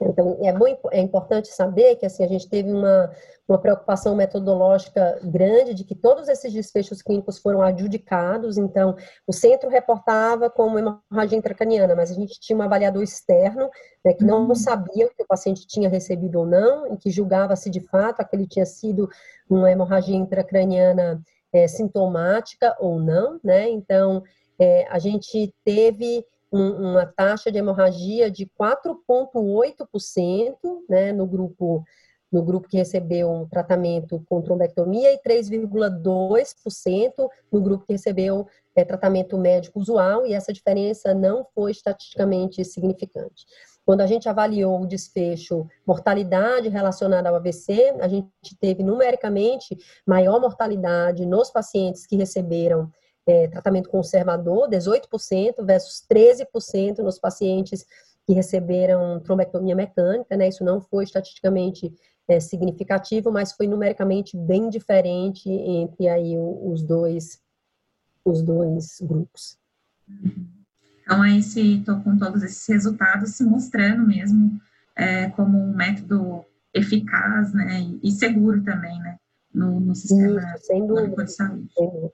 Então, 0.00 0.38
é, 0.42 0.52
muito, 0.52 0.88
é 0.92 1.00
importante 1.00 1.48
saber 1.48 1.96
que 1.96 2.06
assim, 2.06 2.24
a 2.24 2.28
gente 2.28 2.48
teve 2.48 2.70
uma, 2.70 3.10
uma 3.48 3.58
preocupação 3.58 4.14
metodológica 4.14 5.18
grande 5.22 5.74
de 5.74 5.84
que 5.84 5.94
todos 5.94 6.28
esses 6.28 6.52
desfechos 6.52 7.00
clínicos 7.00 7.38
foram 7.38 7.62
adjudicados, 7.62 8.58
então 8.58 8.96
o 9.26 9.32
centro 9.32 9.70
reportava 9.70 10.50
como 10.50 10.78
hemorragia 10.78 11.38
intracraniana, 11.38 11.94
mas 11.94 12.10
a 12.10 12.14
gente 12.14 12.38
tinha 12.40 12.58
um 12.58 12.62
avaliador 12.62 13.02
externo 13.02 13.70
né, 14.04 14.12
que 14.12 14.24
não 14.24 14.46
uhum. 14.46 14.54
sabia 14.54 15.06
o 15.06 15.10
que 15.14 15.22
o 15.22 15.26
paciente 15.26 15.66
tinha 15.66 15.88
recebido 15.88 16.40
ou 16.40 16.46
não, 16.46 16.92
e 16.92 16.96
que 16.96 17.10
julgava 17.10 17.56
se 17.56 17.70
de 17.70 17.80
fato 17.80 18.20
aquele 18.20 18.46
tinha 18.46 18.66
sido 18.66 19.08
uma 19.48 19.70
hemorragia 19.70 20.16
intracraniana 20.16 21.22
é, 21.52 21.68
sintomática 21.68 22.74
ou 22.78 23.00
não, 23.00 23.40
né? 23.42 23.68
Então, 23.68 24.22
é, 24.58 24.86
a 24.88 24.98
gente 24.98 25.54
teve 25.64 26.24
um, 26.52 26.90
uma 26.90 27.06
taxa 27.06 27.50
de 27.50 27.56
hemorragia 27.58 28.30
de 28.30 28.46
4,8%, 28.58 30.56
né, 30.88 31.12
no 31.12 31.26
grupo 31.26 31.84
no 32.32 32.42
grupo 32.42 32.66
que 32.68 32.76
recebeu 32.76 33.30
um 33.30 33.46
tratamento 33.48 34.20
com 34.28 34.42
trombectomia 34.42 35.14
e 35.14 35.22
3,2% 35.22 37.28
no 37.52 37.62
grupo 37.62 37.86
que 37.86 37.92
recebeu 37.92 38.48
é, 38.74 38.84
tratamento 38.84 39.38
médico 39.38 39.78
usual, 39.78 40.26
e 40.26 40.34
essa 40.34 40.52
diferença 40.52 41.14
não 41.14 41.46
foi 41.54 41.70
estatisticamente 41.70 42.64
significante. 42.64 43.46
Quando 43.86 44.00
a 44.00 44.06
gente 44.06 44.28
avaliou 44.28 44.82
o 44.82 44.86
desfecho 44.86 45.64
mortalidade 45.86 46.68
relacionada 46.68 47.28
ao 47.28 47.36
AVC, 47.36 47.94
a 48.00 48.08
gente 48.08 48.28
teve 48.60 48.82
numericamente 48.82 49.78
maior 50.04 50.40
mortalidade 50.40 51.24
nos 51.24 51.50
pacientes 51.50 52.04
que 52.04 52.16
receberam 52.16 52.90
é, 53.24 53.46
tratamento 53.46 53.88
conservador, 53.88 54.68
18% 54.68 55.64
versus 55.64 56.04
13% 56.12 56.98
nos 56.98 57.20
pacientes 57.20 57.86
que 58.26 58.32
receberam 58.32 59.20
trombectomia 59.20 59.76
mecânica, 59.76 60.36
né? 60.36 60.48
Isso 60.48 60.64
não 60.64 60.80
foi 60.80 61.04
estatisticamente 61.04 61.94
é, 62.26 62.40
significativo, 62.40 63.30
mas 63.30 63.52
foi 63.52 63.68
numericamente 63.68 64.36
bem 64.36 64.68
diferente 64.68 65.48
entre 65.48 66.08
aí 66.08 66.36
os 66.36 66.82
dois 66.82 67.40
os 68.24 68.42
dois 68.42 68.98
grupos. 69.00 69.56
Uhum. 70.08 70.55
Então, 71.06 71.22
aí 71.22 71.40
se 71.40 71.78
estou 71.78 72.00
com 72.00 72.18
todos 72.18 72.42
esses 72.42 72.66
resultados 72.66 73.30
se 73.30 73.44
mostrando 73.44 74.04
mesmo 74.04 74.60
é, 74.96 75.28
como 75.30 75.56
um 75.56 75.72
método 75.72 76.44
eficaz, 76.74 77.54
né, 77.54 77.80
e, 78.02 78.10
seguro 78.10 78.62
também, 78.64 78.98
né, 78.98 79.16
no, 79.54 79.78
no 79.78 79.94
sistema 79.94 80.40
Isso, 80.56 80.66
sem 80.66 80.84
dúvida, 80.84 81.24
de 81.24 81.32
saúde. 81.32 81.72
Sem 81.72 81.86
dúvida. 81.86 82.12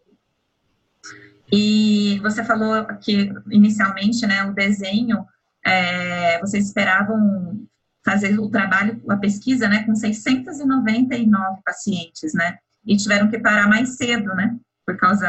E 1.51 2.21
você 2.21 2.45
falou 2.45 2.85
que 3.01 3.33
inicialmente, 3.51 4.27
né, 4.27 4.45
o 4.45 4.53
desenho, 4.53 5.25
é, 5.65 6.39
vocês 6.41 6.67
esperavam 6.67 7.67
fazer 8.05 8.39
o 8.39 8.51
trabalho, 8.51 9.03
a 9.09 9.17
pesquisa, 9.17 9.69
né, 9.69 9.85
com 9.85 9.95
699 9.95 11.63
pacientes, 11.65 12.35
né, 12.35 12.59
e 12.85 12.95
tiveram 12.97 13.31
que 13.31 13.39
parar 13.39 13.69
mais 13.69 13.97
cedo, 13.97 14.35
né, 14.35 14.55
por 14.85 14.99
causa 14.99 15.27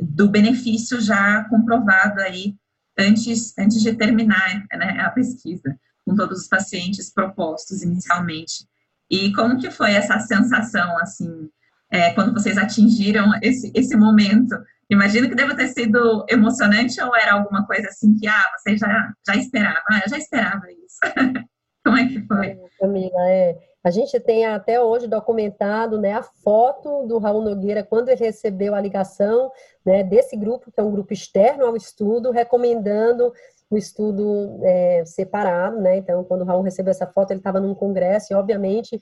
do 0.00 0.30
benefício 0.30 0.98
já 0.98 1.44
comprovado 1.44 2.20
aí 2.20 2.56
antes, 2.98 3.56
antes 3.58 3.80
de 3.80 3.94
terminar 3.94 4.64
né, 4.72 5.00
a 5.00 5.10
pesquisa, 5.10 5.78
com 6.04 6.14
todos 6.14 6.42
os 6.42 6.48
pacientes 6.48 7.12
propostos 7.12 7.82
inicialmente. 7.82 8.66
E 9.10 9.32
como 9.32 9.58
que 9.58 9.70
foi 9.70 9.92
essa 9.92 10.18
sensação, 10.20 10.98
assim, 10.98 11.48
é, 11.90 12.12
quando 12.12 12.32
vocês 12.32 12.56
atingiram 12.58 13.32
esse, 13.42 13.70
esse 13.74 13.96
momento? 13.96 14.54
Imagino 14.88 15.28
que 15.28 15.34
deva 15.34 15.54
ter 15.54 15.68
sido 15.68 16.24
emocionante 16.28 17.00
ou 17.00 17.14
era 17.16 17.34
alguma 17.34 17.66
coisa 17.66 17.88
assim 17.88 18.16
que, 18.16 18.26
ah, 18.26 18.44
você 18.56 18.76
já, 18.76 19.12
já 19.26 19.36
esperava, 19.36 19.82
ah, 19.90 20.00
eu 20.04 20.10
já 20.10 20.18
esperava 20.18 20.66
isso. 20.70 20.98
como 21.84 21.96
é 21.96 22.06
que 22.08 22.20
foi? 22.26 22.56
Camila, 22.78 23.30
é, 23.30 23.56
a 23.86 23.90
gente 23.92 24.18
tem 24.18 24.44
até 24.44 24.80
hoje 24.80 25.06
documentado 25.06 25.96
né, 25.96 26.12
a 26.12 26.20
foto 26.20 27.06
do 27.06 27.18
Raul 27.18 27.40
Nogueira 27.40 27.84
quando 27.84 28.08
ele 28.08 28.18
recebeu 28.18 28.74
a 28.74 28.80
ligação 28.80 29.52
né, 29.84 30.02
desse 30.02 30.36
grupo, 30.36 30.72
que 30.72 30.80
é 30.80 30.82
um 30.82 30.90
grupo 30.90 31.12
externo 31.12 31.64
ao 31.64 31.76
estudo, 31.76 32.32
recomendando 32.32 33.32
o 33.70 33.78
estudo 33.78 34.58
é, 34.64 35.04
separado, 35.04 35.80
né? 35.80 35.98
Então, 35.98 36.24
quando 36.24 36.40
o 36.42 36.44
Raul 36.44 36.62
recebeu 36.62 36.90
essa 36.90 37.06
foto, 37.06 37.30
ele 37.30 37.38
estava 37.38 37.60
num 37.60 37.76
congresso 37.76 38.32
e, 38.32 38.34
obviamente, 38.36 39.00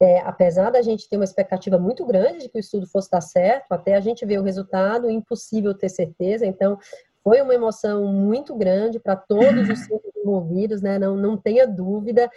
é, 0.00 0.20
apesar 0.20 0.70
da 0.70 0.80
gente 0.80 1.10
ter 1.10 1.16
uma 1.16 1.24
expectativa 1.24 1.78
muito 1.78 2.06
grande 2.06 2.40
de 2.40 2.48
que 2.48 2.56
o 2.56 2.60
estudo 2.60 2.86
fosse 2.86 3.10
dar 3.10 3.20
certo, 3.20 3.72
até 3.72 3.94
a 3.94 4.00
gente 4.00 4.24
ver 4.24 4.38
o 4.38 4.42
resultado, 4.42 5.10
impossível 5.10 5.74
ter 5.74 5.90
certeza. 5.90 6.46
Então, 6.46 6.78
foi 7.22 7.42
uma 7.42 7.54
emoção 7.54 8.06
muito 8.06 8.54
grande 8.54 8.98
para 8.98 9.14
todos 9.14 9.68
os 9.68 9.80
envolvidos, 10.16 10.80
né? 10.80 10.98
Não, 10.98 11.16
não 11.16 11.36
tenha 11.36 11.66
dúvida. 11.66 12.30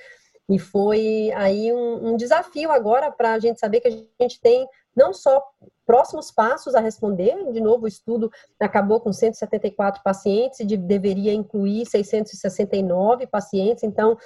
E 0.47 0.60
foi 0.60 1.31
aí 1.34 1.73
um, 1.73 2.10
um 2.10 2.17
desafio 2.17 2.71
agora 2.71 3.12
para 3.12 3.34
a 3.34 3.39
gente 3.39 3.60
saber 3.60 3.81
que 3.81 3.88
a 3.88 4.23
gente 4.23 4.39
tem 4.39 4.67
não 4.95 5.12
só 5.13 5.43
próximos 5.86 6.31
passos 6.31 6.73
a 6.73 6.79
responder, 6.79 7.51
de 7.51 7.60
novo, 7.60 7.86
o 7.86 7.88
estudo 7.88 8.31
acabou 8.60 8.99
com 8.99 9.12
174 9.12 10.01
pacientes 10.03 10.60
e 10.60 10.65
de, 10.65 10.77
deveria 10.77 11.34
incluir 11.34 11.86
669 11.86 13.27
pacientes, 13.27 13.84
então 13.84 14.17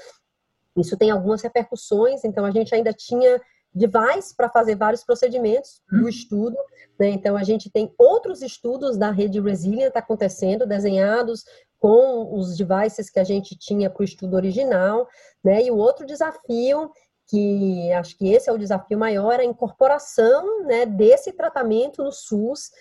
isso 0.78 0.96
tem 0.98 1.10
algumas 1.10 1.42
repercussões, 1.42 2.24
então 2.24 2.46
a 2.46 2.52
gente 2.52 2.74
ainda 2.74 2.94
tinha 2.94 3.42
device 3.74 4.36
para 4.36 4.50
fazer 4.50 4.76
vários 4.76 5.04
procedimentos 5.04 5.82
do 5.92 6.04
uhum. 6.04 6.10
estudo, 6.10 6.58
né? 7.00 7.10
Então 7.10 7.36
a 7.36 7.44
gente 7.44 7.70
tem 7.70 7.94
outros 7.98 8.42
estudos 8.42 8.98
da 8.98 9.12
rede 9.12 9.40
Resilient 9.40 9.96
acontecendo, 9.96 10.66
desenhados 10.66 11.44
com 11.80 12.38
os 12.38 12.58
devices 12.58 13.10
que 13.10 13.20
a 13.20 13.24
gente 13.24 13.58
tinha 13.58 13.90
para 13.90 14.02
o 14.02 14.06
estudo 14.06 14.36
original, 14.36 15.08
né? 15.44 15.64
E 15.64 15.72
o 15.72 15.78
outro 15.78 16.06
desafio 16.06 16.92
que 17.30 17.92
acho 17.94 18.18
que 18.18 18.28
esse 18.28 18.50
é 18.50 18.54
o 18.54 18.58
desafio 18.58 18.98
maior, 18.98 19.40
a 19.40 19.46
incorporação 19.46 20.64
né, 20.66 20.86
desse 20.86 21.32
tratamento 21.32 22.04
no 22.04 22.12
SUS. 22.12 22.72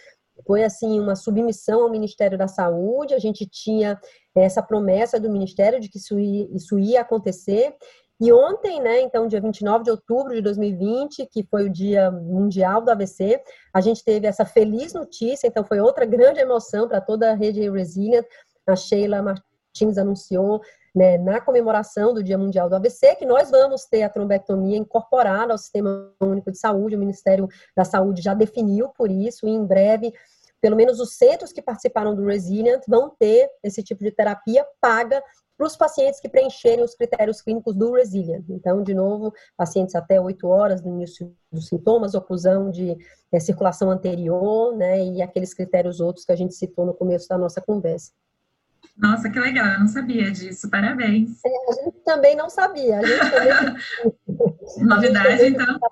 Foi 0.47 0.65
assim 0.65 0.99
uma 0.99 1.15
submissão 1.15 1.83
ao 1.83 1.91
Ministério 1.91 2.39
da 2.39 2.49
Saúde. 2.49 3.15
A 3.15 3.19
gente 3.19 3.47
tinha 3.47 4.01
essa 4.35 4.63
promessa 4.63 5.21
do 5.21 5.31
Ministério 5.31 5.79
de 5.79 5.89
que 5.89 5.99
isso 5.99 6.19
ia, 6.19 6.49
isso 6.55 6.79
ia 6.79 7.03
acontecer. 7.03 7.77
E 8.21 8.33
ontem, 8.33 8.81
né, 8.81 9.01
então, 9.01 9.29
dia 9.29 9.41
29 9.41 9.85
de 9.85 9.91
outubro 9.93 10.35
de 10.35 10.41
2020, 10.41 11.27
que 11.27 11.45
foi 11.45 11.67
o 11.67 11.71
Dia 11.71 12.11
Mundial 12.11 12.83
do 12.83 12.91
AVC, 12.91 13.41
a 13.73 13.81
gente 13.81 14.03
teve 14.03 14.27
essa 14.27 14.45
feliz 14.45 14.93
notícia, 14.93 15.47
então 15.47 15.63
foi 15.63 15.79
outra 15.79 16.05
grande 16.05 16.41
emoção 16.41 16.89
para 16.89 17.01
toda 17.01 17.31
a 17.31 17.35
rede 17.35 17.71
Resilient. 17.71 18.25
A 18.71 18.77
Sheila 18.77 19.23
Martins 19.23 19.99
anunciou 19.99 20.61
né, 20.95 21.17
na 21.19 21.41
comemoração 21.41 22.13
do 22.13 22.23
Dia 22.23 22.37
Mundial 22.37 22.69
do 22.69 22.77
AVC, 22.77 23.17
que 23.17 23.27
nós 23.27 23.51
vamos 23.51 23.85
ter 23.85 24.03
a 24.03 24.09
trombectomia 24.09 24.77
incorporada 24.77 25.53
ao 25.53 25.59
Sistema 25.59 26.13
Único 26.21 26.51
de 26.51 26.59
Saúde, 26.59 26.97
o 26.97 26.99
Ministério 26.99 27.49
da 27.77 27.85
Saúde 27.85 28.23
já 28.23 28.35
definiu 28.35 28.89
por 28.89 29.11
isso, 29.11 29.47
e 29.47 29.51
em 29.51 29.65
breve, 29.65 30.13
pelo 30.61 30.77
menos 30.77 30.99
os 30.99 31.15
centros 31.15 31.53
que 31.53 31.63
participaram 31.63 32.15
do 32.15 32.25
Resilient 32.25 32.83
vão 32.89 33.15
ter 33.17 33.49
esse 33.63 33.83
tipo 33.83 34.03
de 34.03 34.11
terapia 34.11 34.67
paga 34.81 35.23
para 35.57 35.67
os 35.67 35.77
pacientes 35.77 36.21
que 36.21 36.29
preencherem 36.29 36.85
os 36.85 36.95
critérios 36.95 37.43
clínicos 37.43 37.77
do 37.77 37.93
Resilient. 37.93 38.45
Então, 38.49 38.83
de 38.83 38.95
novo, 38.95 39.33
pacientes 39.57 39.95
até 39.97 40.21
8 40.21 40.47
horas 40.47 40.81
do 40.81 40.89
início 40.89 41.35
dos 41.51 41.67
sintomas, 41.67 42.15
oclusão 42.15 42.71
de 42.71 42.97
é, 43.33 43.41
circulação 43.41 43.91
anterior, 43.91 44.77
né, 44.77 45.05
e 45.05 45.21
aqueles 45.21 45.53
critérios 45.53 46.01
outros 46.01 46.25
que 46.25 46.33
a 46.33 46.37
gente 46.37 46.55
citou 46.55 46.87
no 46.87 46.95
começo 46.95 47.29
da 47.29 47.37
nossa 47.37 47.61
conversa. 47.61 48.13
Nossa, 48.99 49.31
que 49.31 49.39
legal, 49.39 49.67
eu 49.67 49.81
não 49.81 49.87
sabia 49.87 50.31
disso, 50.31 50.69
parabéns. 50.69 51.39
É, 51.45 51.71
a 51.71 51.73
gente 51.85 52.01
também 52.05 52.35
não 52.35 52.51
sabia, 52.51 52.99
a 52.99 53.07
gente 53.07 53.31
também... 53.31 53.77
Novidade, 54.85 55.47
então. 55.47 55.79
Tá 55.79 55.89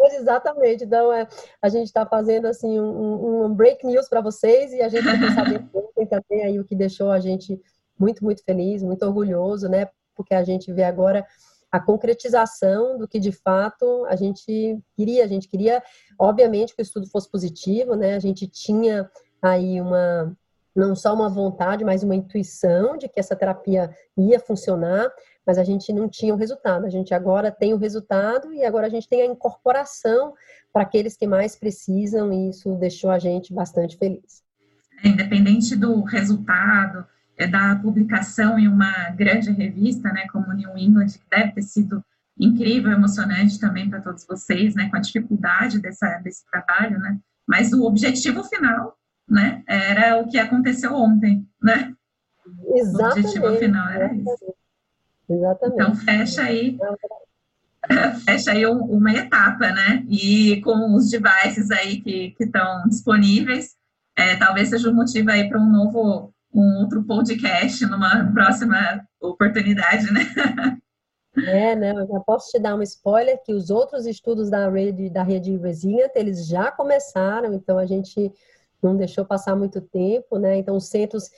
hoje, 0.00 0.16
exatamente, 0.16 0.84
então 0.84 1.12
é, 1.12 1.28
a 1.60 1.68
gente 1.68 1.86
está 1.86 2.06
fazendo 2.06 2.46
assim 2.46 2.80
um, 2.80 3.44
um, 3.44 3.54
break 3.54 3.86
news 3.86 4.08
para 4.08 4.22
vocês 4.22 4.72
e 4.72 4.80
a 4.80 4.88
gente 4.88 5.04
vai 5.04 5.32
saber 5.32 5.64
também 6.08 6.44
aí 6.44 6.58
o 6.58 6.64
que 6.64 6.74
deixou 6.74 7.10
a 7.10 7.20
gente 7.20 7.60
muito, 7.98 8.24
muito 8.24 8.42
feliz, 8.42 8.82
muito 8.82 9.04
orgulhoso, 9.04 9.68
né? 9.68 9.88
Porque 10.14 10.34
a 10.34 10.42
gente 10.42 10.72
vê 10.72 10.84
agora 10.84 11.26
a 11.70 11.80
concretização 11.80 12.96
do 12.96 13.06
que 13.06 13.18
de 13.18 13.32
fato 13.32 14.06
a 14.06 14.16
gente 14.16 14.78
queria. 14.96 15.24
A 15.24 15.26
gente 15.26 15.48
queria, 15.48 15.82
obviamente, 16.18 16.74
que 16.74 16.80
o 16.80 16.84
estudo 16.84 17.06
fosse 17.08 17.30
positivo, 17.30 17.94
né? 17.94 18.14
A 18.14 18.18
gente 18.18 18.46
tinha 18.46 19.10
aí 19.42 19.80
uma 19.80 20.36
não 20.76 20.94
só 20.94 21.14
uma 21.14 21.28
vontade, 21.28 21.84
mas 21.84 22.02
uma 22.02 22.14
intuição 22.14 22.96
de 22.96 23.08
que 23.08 23.18
essa 23.18 23.34
terapia 23.34 23.90
ia 24.16 24.38
funcionar, 24.38 25.10
mas 25.46 25.58
a 25.58 25.64
gente 25.64 25.92
não 25.92 26.08
tinha 26.08 26.34
o 26.34 26.36
resultado. 26.36 26.84
A 26.84 26.90
gente 26.90 27.14
agora 27.14 27.50
tem 27.50 27.72
o 27.72 27.78
resultado 27.78 28.52
e 28.52 28.64
agora 28.64 28.86
a 28.86 28.90
gente 28.90 29.08
tem 29.08 29.22
a 29.22 29.26
incorporação 29.26 30.34
para 30.72 30.82
aqueles 30.82 31.16
que 31.16 31.26
mais 31.26 31.56
precisam 31.56 32.32
e 32.32 32.50
isso 32.50 32.74
deixou 32.76 33.10
a 33.10 33.18
gente 33.18 33.54
bastante 33.54 33.96
feliz. 33.96 34.44
É, 35.02 35.08
independente 35.08 35.74
do 35.74 36.02
resultado, 36.02 37.06
é, 37.38 37.46
da 37.46 37.76
publicação 37.76 38.58
em 38.58 38.68
uma 38.68 39.10
grande 39.10 39.50
revista, 39.50 40.12
né, 40.12 40.26
como 40.32 40.52
New 40.52 40.76
England, 40.76 41.06
que 41.06 41.30
deve 41.30 41.52
ter 41.52 41.62
sido 41.62 42.04
incrível, 42.38 42.92
emocionante 42.92 43.58
também 43.58 43.88
para 43.88 44.00
todos 44.00 44.26
vocês, 44.26 44.74
né, 44.74 44.90
com 44.90 44.96
a 44.96 45.00
dificuldade 45.00 45.78
dessa, 45.78 46.18
desse 46.18 46.44
trabalho, 46.50 46.98
né, 46.98 47.18
mas 47.46 47.72
o 47.72 47.84
objetivo 47.84 48.42
final 48.44 48.96
né? 49.28 49.62
Era 49.66 50.20
o 50.20 50.28
que 50.28 50.38
aconteceu 50.38 50.94
ontem, 50.94 51.46
né? 51.62 51.94
Exatamente. 52.74 53.38
O 53.38 53.40
objetivo 53.40 53.56
final 53.58 53.88
era 53.88 54.14
isso. 54.14 54.54
Exatamente. 55.28 55.74
Então 55.74 55.94
fecha 55.96 56.42
aí, 56.42 56.78
fecha 58.24 58.52
aí 58.52 58.66
uma 58.66 59.12
etapa, 59.12 59.70
né? 59.70 60.04
E 60.08 60.60
com 60.62 60.94
os 60.94 61.10
devices 61.10 61.70
aí 61.70 62.00
que 62.00 62.34
estão 62.38 62.86
disponíveis, 62.88 63.76
é, 64.16 64.36
talvez 64.36 64.70
seja 64.70 64.88
um 64.88 64.94
motivo 64.94 65.30
aí 65.30 65.48
para 65.48 65.60
um 65.60 65.70
novo, 65.70 66.32
um 66.54 66.80
outro 66.80 67.02
podcast 67.04 67.84
numa 67.86 68.32
próxima 68.32 69.06
oportunidade, 69.20 70.12
né? 70.12 70.20
É, 71.44 71.76
né? 71.76 71.92
Eu 71.92 72.06
já 72.06 72.20
posso 72.20 72.50
te 72.50 72.58
dar 72.58 72.74
um 72.74 72.80
spoiler 72.80 73.38
que 73.44 73.52
os 73.52 73.68
outros 73.68 74.06
estudos 74.06 74.48
da 74.48 74.70
rede 74.70 75.10
da 75.10 75.22
rede 75.22 75.54
Resilient, 75.58 76.12
eles 76.14 76.46
já 76.46 76.72
começaram, 76.72 77.52
então 77.52 77.76
a 77.76 77.84
gente 77.84 78.32
não 78.82 78.96
deixou 78.96 79.24
passar 79.24 79.56
muito 79.56 79.80
tempo, 79.80 80.38
né? 80.38 80.56
Então, 80.56 80.76
os 80.76 80.86
centros 80.86 81.30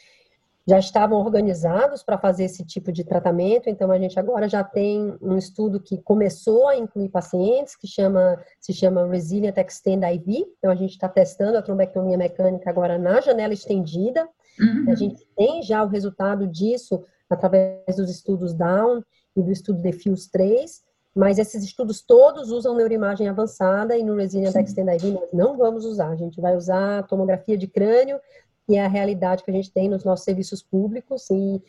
já 0.68 0.78
estavam 0.78 1.18
organizados 1.18 2.02
para 2.02 2.18
fazer 2.18 2.44
esse 2.44 2.62
tipo 2.62 2.92
de 2.92 3.02
tratamento, 3.02 3.70
então 3.70 3.90
a 3.90 3.98
gente 3.98 4.20
agora 4.20 4.46
já 4.46 4.62
tem 4.62 5.16
um 5.22 5.38
estudo 5.38 5.80
que 5.80 5.96
começou 5.96 6.68
a 6.68 6.76
incluir 6.76 7.08
pacientes, 7.08 7.74
que 7.74 7.86
chama, 7.86 8.38
se 8.60 8.74
chama 8.74 9.06
Resilient 9.06 9.56
Extend 9.56 10.04
IV, 10.04 10.44
então 10.58 10.70
a 10.70 10.74
gente 10.74 10.90
está 10.90 11.08
testando 11.08 11.56
a 11.56 11.62
trombectomia 11.62 12.18
mecânica 12.18 12.68
agora 12.68 12.98
na 12.98 13.18
janela 13.22 13.54
estendida, 13.54 14.28
uhum. 14.60 14.90
a 14.90 14.94
gente 14.94 15.26
tem 15.34 15.62
já 15.62 15.82
o 15.82 15.88
resultado 15.88 16.46
disso 16.46 17.02
através 17.30 17.96
dos 17.96 18.10
estudos 18.10 18.52
Down 18.52 19.02
e 19.34 19.42
do 19.42 19.50
estudo 19.50 19.80
Defuse 19.80 20.30
3, 20.30 20.82
mas 21.18 21.36
esses 21.36 21.64
estudos 21.64 22.00
todos 22.00 22.52
usam 22.52 22.76
neuroimagem 22.76 23.28
avançada 23.28 23.98
e 23.98 24.04
no 24.04 24.14
Resilient 24.14 24.54
Extend 24.54 25.04
IV 25.04 25.10
nós 25.10 25.32
não 25.32 25.56
vamos 25.56 25.84
usar. 25.84 26.10
A 26.10 26.14
gente 26.14 26.40
vai 26.40 26.56
usar 26.56 27.02
tomografia 27.08 27.58
de 27.58 27.66
crânio, 27.66 28.20
que 28.64 28.76
é 28.76 28.84
a 28.84 28.88
realidade 28.88 29.42
que 29.42 29.50
a 29.50 29.54
gente 29.54 29.72
tem 29.72 29.88
nos 29.88 30.04
nossos 30.04 30.24
serviços 30.24 30.62
públicos. 30.62 31.28
E 31.28 31.60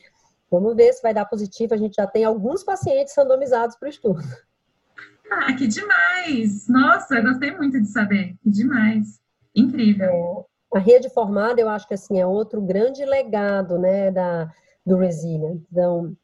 vamos 0.52 0.76
ver 0.76 0.94
se 0.94 1.02
vai 1.02 1.16
dar 1.16 1.26
positivo. 1.26 1.74
A 1.74 1.78
gente 1.78 1.96
já 1.96 2.06
tem 2.06 2.24
alguns 2.24 2.64
pacientes 2.64 3.16
randomizados 3.18 3.76
para 3.76 3.88
o 3.88 3.90
estudo. 3.90 4.22
Ah, 5.32 5.52
que 5.54 5.66
demais! 5.66 6.68
Nossa, 6.68 7.16
eu 7.16 7.24
gostei 7.24 7.50
muito 7.50 7.82
de 7.82 7.88
saber. 7.88 8.36
Que 8.44 8.52
demais. 8.52 9.20
Incrível. 9.56 10.46
É, 10.76 10.78
a 10.78 10.80
rede 10.80 11.10
formada, 11.10 11.60
eu 11.60 11.70
acho 11.70 11.88
que 11.88 11.96
assim, 11.96 12.20
é 12.20 12.28
outro 12.28 12.62
grande 12.62 13.04
legado 13.04 13.80
né, 13.80 14.12
da, 14.12 14.54
do 14.86 14.96
Resilient. 14.96 15.60
Então, 15.72 16.16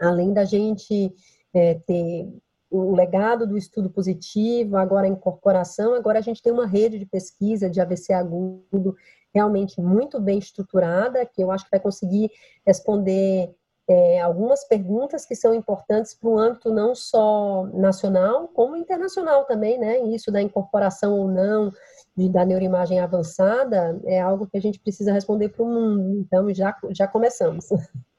além 0.00 0.32
da 0.32 0.44
gente 0.44 1.14
é, 1.54 1.74
ter 1.74 2.28
o 2.76 2.94
legado 2.94 3.46
do 3.46 3.56
estudo 3.56 3.88
positivo, 3.88 4.76
agora 4.76 5.06
a 5.06 5.10
incorporação, 5.10 5.94
agora 5.94 6.18
a 6.18 6.22
gente 6.22 6.42
tem 6.42 6.52
uma 6.52 6.66
rede 6.66 6.98
de 6.98 7.06
pesquisa 7.06 7.70
de 7.70 7.80
AVC 7.80 8.12
agudo 8.12 8.96
realmente 9.32 9.80
muito 9.80 10.20
bem 10.20 10.38
estruturada, 10.38 11.24
que 11.24 11.42
eu 11.42 11.50
acho 11.52 11.64
que 11.64 11.70
vai 11.70 11.80
conseguir 11.80 12.30
responder 12.66 13.54
é, 13.88 14.20
algumas 14.20 14.66
perguntas 14.66 15.24
que 15.24 15.36
são 15.36 15.54
importantes 15.54 16.14
para 16.14 16.28
o 16.28 16.38
âmbito 16.38 16.72
não 16.72 16.94
só 16.94 17.66
nacional, 17.74 18.48
como 18.48 18.76
internacional 18.76 19.44
também, 19.44 19.78
né? 19.78 19.98
Isso 20.08 20.32
da 20.32 20.42
incorporação 20.42 21.12
ou 21.12 21.28
não 21.28 21.70
de, 22.16 22.28
da 22.28 22.44
neuroimagem 22.44 22.98
avançada 22.98 24.00
é 24.04 24.20
algo 24.20 24.46
que 24.46 24.56
a 24.56 24.60
gente 24.60 24.80
precisa 24.80 25.12
responder 25.12 25.50
para 25.50 25.62
o 25.62 25.68
mundo. 25.68 26.18
Então, 26.18 26.52
já, 26.52 26.76
já 26.90 27.06
começamos. 27.06 27.70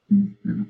Uhum. 0.10 0.68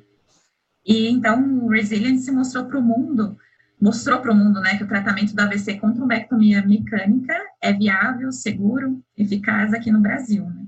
E 0.86 1.10
então, 1.10 1.66
o 1.66 1.70
Resilience 1.70 2.26
se 2.26 2.32
mostrou 2.32 2.66
para 2.66 2.80
o 2.80 2.82
mundo 2.82 3.36
mostrou 3.82 4.20
para 4.20 4.32
o 4.32 4.36
mundo 4.36 4.60
né, 4.62 4.78
que 4.78 4.84
o 4.84 4.88
tratamento 4.88 5.36
do 5.36 5.42
AVC 5.42 5.80
com 5.80 5.94
trombectomia 5.94 6.66
mecânica 6.66 7.36
é 7.62 7.74
viável, 7.74 8.32
seguro, 8.32 9.04
eficaz 9.18 9.74
aqui 9.74 9.92
no 9.92 10.02
Brasil. 10.02 10.46
Né? 10.46 10.66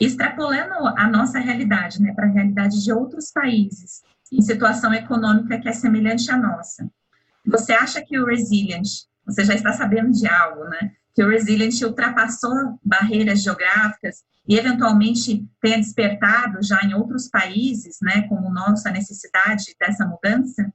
Extrapolando 0.00 0.74
a 0.96 1.08
nossa 1.08 1.38
realidade 1.38 2.00
né, 2.00 2.12
para 2.14 2.26
a 2.26 2.30
realidade 2.30 2.82
de 2.82 2.92
outros 2.92 3.30
países 3.30 4.02
em 4.32 4.40
situação 4.40 4.92
econômica 4.92 5.58
que 5.58 5.68
é 5.68 5.72
semelhante 5.72 6.30
à 6.30 6.36
nossa, 6.36 6.88
você 7.46 7.72
acha 7.72 8.02
que 8.02 8.18
o 8.18 8.26
Resilient, 8.26 8.88
você 9.26 9.44
já 9.44 9.54
está 9.54 9.72
sabendo 9.72 10.10
de 10.10 10.26
algo, 10.26 10.64
né? 10.64 10.92
Que 11.14 11.22
o 11.22 11.28
Resilient 11.28 11.80
ultrapassou 11.82 12.78
barreiras 12.82 13.42
geográficas 13.42 14.24
e 14.48 14.56
eventualmente 14.56 15.46
tenha 15.60 15.76
despertado 15.76 16.62
já 16.62 16.80
em 16.82 16.94
outros 16.94 17.28
países, 17.28 17.98
né, 18.02 18.22
como 18.28 18.48
o 18.48 18.52
nosso, 18.52 18.86
a 18.88 18.90
necessidade 18.90 19.74
dessa 19.78 20.06
mudança? 20.06 20.72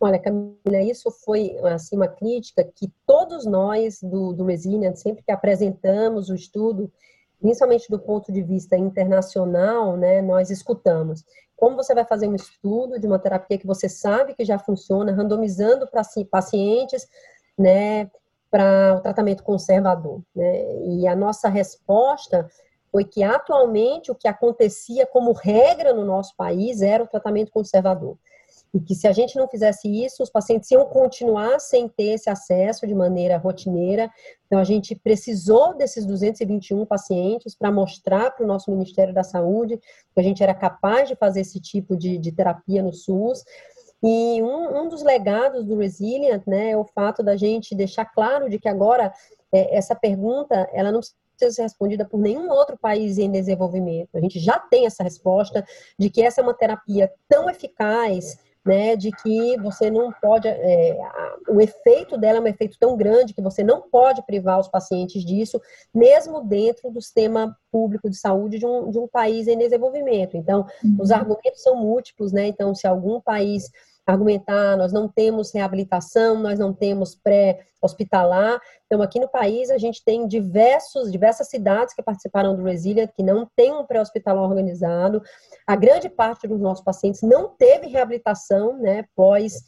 Olha, 0.00 0.18
Camila, 0.18 0.80
isso 0.82 1.10
foi 1.10 1.56
assim 1.64 1.94
uma 1.94 2.08
crítica 2.08 2.64
que 2.64 2.90
todos 3.06 3.44
nós 3.44 4.00
do, 4.02 4.32
do 4.32 4.46
Resilient, 4.46 4.96
sempre 4.96 5.22
que 5.22 5.30
apresentamos 5.30 6.30
o 6.30 6.34
estudo, 6.34 6.90
principalmente 7.38 7.90
do 7.90 7.98
ponto 7.98 8.32
de 8.32 8.42
vista 8.42 8.76
internacional, 8.78 9.96
né, 9.96 10.22
nós 10.22 10.50
escutamos 10.50 11.24
como 11.60 11.76
você 11.76 11.94
vai 11.94 12.06
fazer 12.06 12.26
um 12.26 12.34
estudo 12.34 12.98
de 12.98 13.06
uma 13.06 13.18
terapia 13.18 13.58
que 13.58 13.66
você 13.66 13.86
sabe 13.86 14.34
que 14.34 14.46
já 14.46 14.58
funciona, 14.58 15.12
randomizando 15.12 15.86
para 15.86 16.00
pacientes, 16.30 17.06
né, 17.56 18.10
para 18.50 18.96
o 18.96 19.00
tratamento 19.02 19.44
conservador. 19.44 20.22
Né? 20.34 20.64
E 20.86 21.06
a 21.06 21.14
nossa 21.14 21.50
resposta 21.50 22.48
foi 22.90 23.04
que 23.04 23.22
atualmente 23.22 24.10
o 24.10 24.14
que 24.14 24.26
acontecia 24.26 25.06
como 25.06 25.32
regra 25.32 25.92
no 25.92 26.04
nosso 26.04 26.34
país 26.34 26.80
era 26.80 27.04
o 27.04 27.06
tratamento 27.06 27.52
conservador. 27.52 28.16
E 28.72 28.80
que 28.80 28.94
se 28.94 29.08
a 29.08 29.12
gente 29.12 29.36
não 29.36 29.48
fizesse 29.48 29.88
isso, 29.88 30.22
os 30.22 30.30
pacientes 30.30 30.70
iam 30.70 30.86
continuar 30.86 31.58
sem 31.58 31.88
ter 31.88 32.14
esse 32.14 32.30
acesso 32.30 32.86
de 32.86 32.94
maneira 32.94 33.36
rotineira. 33.36 34.08
Então, 34.46 34.58
a 34.58 34.64
gente 34.64 34.94
precisou 34.94 35.76
desses 35.76 36.06
221 36.06 36.86
pacientes 36.86 37.56
para 37.56 37.72
mostrar 37.72 38.30
para 38.30 38.44
o 38.44 38.46
nosso 38.46 38.70
Ministério 38.70 39.12
da 39.12 39.24
Saúde 39.24 39.76
que 39.78 40.20
a 40.20 40.22
gente 40.22 40.42
era 40.42 40.54
capaz 40.54 41.08
de 41.08 41.16
fazer 41.16 41.40
esse 41.40 41.60
tipo 41.60 41.96
de, 41.96 42.16
de 42.16 42.30
terapia 42.30 42.82
no 42.82 42.92
SUS. 42.92 43.44
E 44.02 44.42
um, 44.42 44.82
um, 44.82 44.88
dos 44.88 45.02
legados 45.02 45.64
do 45.64 45.76
Resilient 45.76 46.42
né, 46.46 46.70
é 46.70 46.76
o 46.76 46.84
fato 46.84 47.22
da 47.22 47.36
gente 47.36 47.74
deixar 47.74 48.06
claro 48.06 48.48
de 48.48 48.58
que 48.58 48.68
agora 48.68 49.12
é, 49.52 49.76
essa 49.76 49.94
pergunta 49.94 50.68
ela 50.72 50.90
não 50.90 51.00
precisa 51.36 51.56
ser 51.56 51.62
respondida 51.62 52.04
por 52.04 52.18
nenhum 52.18 52.50
outro 52.50 52.78
país 52.78 53.18
em 53.18 53.30
desenvolvimento. 53.30 54.16
A 54.16 54.20
gente 54.20 54.38
já 54.38 54.58
tem 54.58 54.86
essa 54.86 55.02
resposta 55.02 55.64
de 55.98 56.08
que 56.08 56.22
essa 56.22 56.40
é 56.40 56.44
uma 56.44 56.54
terapia 56.54 57.12
tão 57.28 57.48
eficaz 57.50 58.38
né, 58.70 58.94
de 58.94 59.10
que 59.10 59.56
você 59.60 59.90
não 59.90 60.12
pode, 60.12 60.46
é, 60.46 60.96
o 61.48 61.60
efeito 61.60 62.16
dela 62.16 62.38
é 62.38 62.40
um 62.40 62.46
efeito 62.46 62.78
tão 62.78 62.96
grande 62.96 63.34
que 63.34 63.42
você 63.42 63.64
não 63.64 63.82
pode 63.82 64.22
privar 64.22 64.60
os 64.60 64.68
pacientes 64.68 65.24
disso, 65.24 65.60
mesmo 65.92 66.44
dentro 66.44 66.88
do 66.88 67.02
sistema 67.02 67.56
público 67.72 68.08
de 68.08 68.16
saúde 68.16 68.60
de 68.60 68.66
um, 68.66 68.88
de 68.88 68.96
um 68.96 69.08
país 69.08 69.48
em 69.48 69.58
desenvolvimento. 69.58 70.36
Então, 70.36 70.64
uhum. 70.84 70.98
os 71.00 71.10
argumentos 71.10 71.60
são 71.64 71.74
múltiplos, 71.74 72.32
né? 72.32 72.46
Então, 72.46 72.72
se 72.72 72.86
algum 72.86 73.20
país 73.20 73.70
argumentar, 74.06 74.76
nós 74.76 74.92
não 74.92 75.08
temos 75.08 75.52
reabilitação, 75.52 76.38
nós 76.38 76.58
não 76.58 76.72
temos 76.72 77.14
pré-hospitalar. 77.14 78.60
Então, 78.86 79.02
aqui 79.02 79.20
no 79.20 79.28
país, 79.28 79.70
a 79.70 79.78
gente 79.78 80.02
tem 80.04 80.26
diversos, 80.26 81.10
diversas 81.10 81.48
cidades 81.48 81.94
que 81.94 82.02
participaram 82.02 82.56
do 82.56 82.64
Resilient, 82.64 83.10
que 83.14 83.22
não 83.22 83.48
tem 83.56 83.72
um 83.72 83.86
pré-hospitalar 83.86 84.42
organizado. 84.42 85.22
A 85.66 85.76
grande 85.76 86.08
parte 86.08 86.48
dos 86.48 86.60
nossos 86.60 86.84
pacientes 86.84 87.22
não 87.22 87.48
teve 87.56 87.86
reabilitação, 87.86 88.76
né, 88.78 89.04
pós 89.14 89.62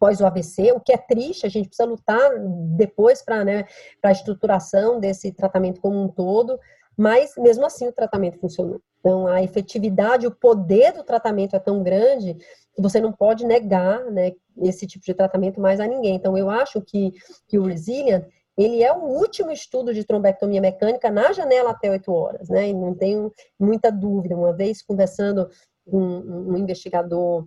pós 0.00 0.20
o 0.20 0.26
AVC, 0.26 0.72
o 0.72 0.80
que 0.80 0.92
é 0.92 0.96
triste, 0.96 1.46
a 1.46 1.48
gente 1.48 1.68
precisa 1.68 1.88
lutar 1.88 2.32
depois 2.76 3.22
para 3.22 3.44
né, 3.44 3.64
a 4.02 4.10
estruturação 4.10 4.98
desse 4.98 5.30
tratamento 5.30 5.80
como 5.80 6.02
um 6.02 6.08
todo, 6.08 6.58
mas 6.96 7.34
mesmo 7.36 7.66
assim 7.66 7.86
o 7.86 7.92
tratamento 7.92 8.38
funcionou. 8.38 8.80
Então, 9.00 9.26
a 9.26 9.42
efetividade, 9.42 10.26
o 10.26 10.34
poder 10.34 10.92
do 10.92 11.04
tratamento 11.04 11.54
é 11.54 11.58
tão 11.58 11.82
grande 11.82 12.34
que 12.74 12.82
você 12.82 13.00
não 13.00 13.12
pode 13.12 13.44
negar 13.46 14.04
né, 14.10 14.32
esse 14.62 14.86
tipo 14.86 15.04
de 15.04 15.14
tratamento 15.14 15.60
mais 15.60 15.78
a 15.78 15.86
ninguém. 15.86 16.16
Então, 16.16 16.36
eu 16.36 16.50
acho 16.50 16.80
que, 16.80 17.12
que 17.46 17.58
o 17.58 17.64
Resilient, 17.64 18.24
ele 18.56 18.82
é 18.82 18.92
o 18.92 19.04
último 19.04 19.52
estudo 19.52 19.94
de 19.94 20.02
trombectomia 20.02 20.60
mecânica 20.60 21.10
na 21.10 21.32
janela 21.32 21.70
até 21.70 21.90
8 21.90 22.12
horas, 22.12 22.48
né? 22.48 22.68
E 22.68 22.74
não 22.74 22.94
tenho 22.94 23.30
muita 23.60 23.92
dúvida. 23.92 24.34
Uma 24.34 24.52
vez 24.52 24.82
conversando 24.82 25.48
com 25.88 25.98
um, 25.98 26.52
um 26.52 26.56
investigador 26.56 27.46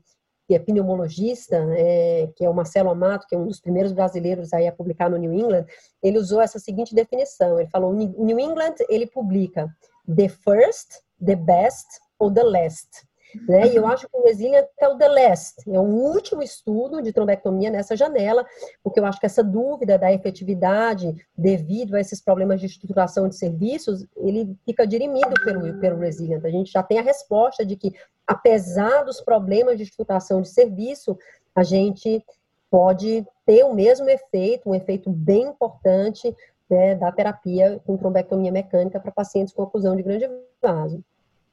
que 0.49 0.55
é 0.55 0.59
pneumologista, 0.59 1.57
é, 1.77 2.27
que 2.35 2.43
é 2.43 2.49
o 2.49 2.53
Marcelo 2.55 2.89
Amato, 2.89 3.27
que 3.27 3.35
é 3.35 3.37
um 3.37 3.45
dos 3.45 3.61
primeiros 3.61 3.93
brasileiros 3.93 4.51
aí 4.51 4.67
a 4.67 4.71
publicar 4.71 5.07
no 5.07 5.15
New 5.15 5.31
England, 5.31 5.67
ele 6.01 6.17
usou 6.17 6.41
essa 6.41 6.57
seguinte 6.57 6.95
definição. 6.95 7.59
Ele 7.59 7.69
falou: 7.69 7.91
o 7.91 8.25
New 8.25 8.39
England 8.39 8.73
ele 8.89 9.05
publica 9.05 9.69
the 10.07 10.27
first, 10.27 11.03
the 11.23 11.35
best 11.35 11.85
ou 12.17 12.33
the 12.33 12.41
last. 12.41 13.07
Né? 13.47 13.67
E 13.67 13.75
eu 13.75 13.85
acho 13.85 14.07
que 14.07 14.17
o 14.17 14.23
Resilient 14.23 14.65
é 14.79 14.87
o 14.87 14.97
The 14.97 15.07
Last, 15.07 15.69
é 15.69 15.79
o 15.79 15.83
último 15.83 16.41
estudo 16.41 17.01
de 17.01 17.13
trombectomia 17.13 17.69
nessa 17.69 17.95
janela, 17.95 18.45
porque 18.83 18.99
eu 18.99 19.05
acho 19.05 19.19
que 19.19 19.25
essa 19.25 19.43
dúvida 19.43 19.97
da 19.97 20.11
efetividade 20.11 21.15
devido 21.37 21.95
a 21.95 21.99
esses 21.99 22.21
problemas 22.21 22.59
de 22.59 22.65
estruturação 22.65 23.29
de 23.29 23.35
serviços, 23.35 24.05
ele 24.17 24.57
fica 24.65 24.87
dirimido 24.87 25.33
pelo, 25.43 25.79
pelo 25.79 25.99
Resilient. 25.99 26.43
A 26.43 26.49
gente 26.49 26.71
já 26.71 26.81
tem 26.81 26.99
a 26.99 27.03
resposta 27.03 27.65
de 27.65 27.75
que, 27.75 27.93
apesar 28.25 29.03
dos 29.03 29.21
problemas 29.21 29.77
de 29.77 29.83
estruturação 29.83 30.41
de 30.41 30.49
serviço, 30.49 31.17
a 31.55 31.63
gente 31.63 32.23
pode 32.69 33.25
ter 33.45 33.63
o 33.63 33.73
mesmo 33.73 34.09
efeito, 34.09 34.69
um 34.69 34.75
efeito 34.75 35.09
bem 35.09 35.43
importante 35.43 36.35
né, 36.69 36.95
da 36.95 37.11
terapia 37.11 37.81
com 37.85 37.97
trombectomia 37.97 38.51
mecânica 38.51 38.99
para 38.99 39.11
pacientes 39.11 39.53
com 39.53 39.63
oclusão 39.63 39.95
de 39.95 40.03
grande 40.03 40.29
vaso. 40.61 41.03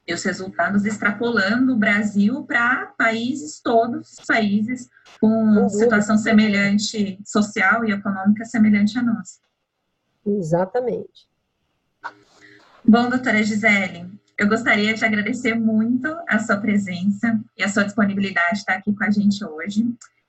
E 0.07 0.13
os 0.13 0.23
resultados 0.23 0.85
extrapolando 0.85 1.73
o 1.73 1.77
Brasil 1.77 2.43
para 2.43 2.87
países, 2.97 3.59
todos 3.59 4.13
os 4.13 4.25
países 4.25 4.89
com 5.19 5.67
situação 5.67 6.17
semelhante, 6.17 7.19
social 7.25 7.83
e 7.83 7.91
econômica 7.91 8.45
semelhante 8.45 8.97
à 8.97 9.03
nossa. 9.03 9.39
Exatamente. 10.25 11.27
Bom, 12.85 13.09
doutora 13.09 13.43
Gisele, 13.43 14.09
eu 14.37 14.47
gostaria 14.47 14.93
de 14.93 15.03
agradecer 15.03 15.55
muito 15.55 16.07
a 16.29 16.39
sua 16.39 16.57
presença 16.57 17.39
e 17.57 17.63
a 17.63 17.67
sua 17.67 17.83
disponibilidade 17.83 18.53
de 18.53 18.59
estar 18.59 18.75
aqui 18.75 18.93
com 18.93 19.03
a 19.03 19.09
gente 19.09 19.43
hoje. 19.43 19.85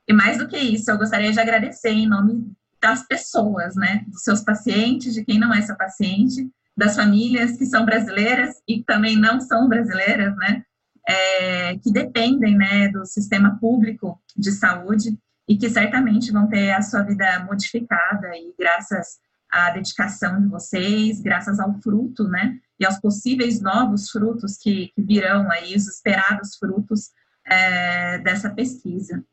E 0.08 0.12
mais 0.12 0.38
do 0.38 0.48
que 0.48 0.56
isso, 0.56 0.90
eu 0.90 0.96
gostaria 0.96 1.30
de 1.30 1.38
agradecer 1.38 1.90
em 1.90 2.08
nome 2.08 2.50
das 2.80 3.06
pessoas, 3.06 3.76
né, 3.76 4.04
dos 4.08 4.22
seus 4.22 4.40
pacientes, 4.40 5.12
de 5.12 5.24
quem 5.24 5.38
não 5.38 5.52
é 5.52 5.60
seu 5.60 5.76
paciente, 5.76 6.50
das 6.78 6.94
famílias 6.94 7.56
que 7.58 7.66
são 7.66 7.84
brasileiras 7.84 8.62
e 8.66 8.84
também 8.84 9.16
não 9.16 9.40
são 9.40 9.68
brasileiras, 9.68 10.36
né, 10.36 10.62
é, 11.08 11.76
que 11.78 11.90
dependem, 11.90 12.56
né, 12.56 12.88
do 12.88 13.04
sistema 13.04 13.58
público 13.58 14.22
de 14.36 14.52
saúde 14.52 15.18
e 15.48 15.58
que 15.58 15.68
certamente 15.68 16.30
vão 16.30 16.46
ter 16.46 16.70
a 16.70 16.80
sua 16.80 17.02
vida 17.02 17.44
modificada 17.44 18.28
e 18.36 18.54
graças 18.56 19.18
à 19.50 19.70
dedicação 19.70 20.40
de 20.40 20.46
vocês, 20.46 21.20
graças 21.20 21.58
ao 21.58 21.74
fruto, 21.80 22.28
né, 22.28 22.60
e 22.78 22.86
aos 22.86 23.00
possíveis 23.00 23.60
novos 23.60 24.08
frutos 24.08 24.56
que, 24.56 24.92
que 24.94 25.02
virão 25.02 25.50
aí, 25.50 25.74
os 25.74 25.88
esperados 25.88 26.54
frutos 26.56 27.10
é, 27.44 28.18
dessa 28.18 28.50
pesquisa. 28.50 29.24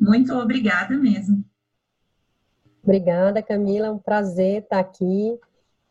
Muito 0.00 0.32
obrigada 0.32 0.96
mesmo. 0.96 1.44
Obrigada, 2.82 3.42
Camila. 3.42 3.88
É 3.88 3.90
um 3.90 3.98
prazer 3.98 4.62
estar 4.62 4.78
aqui. 4.78 5.38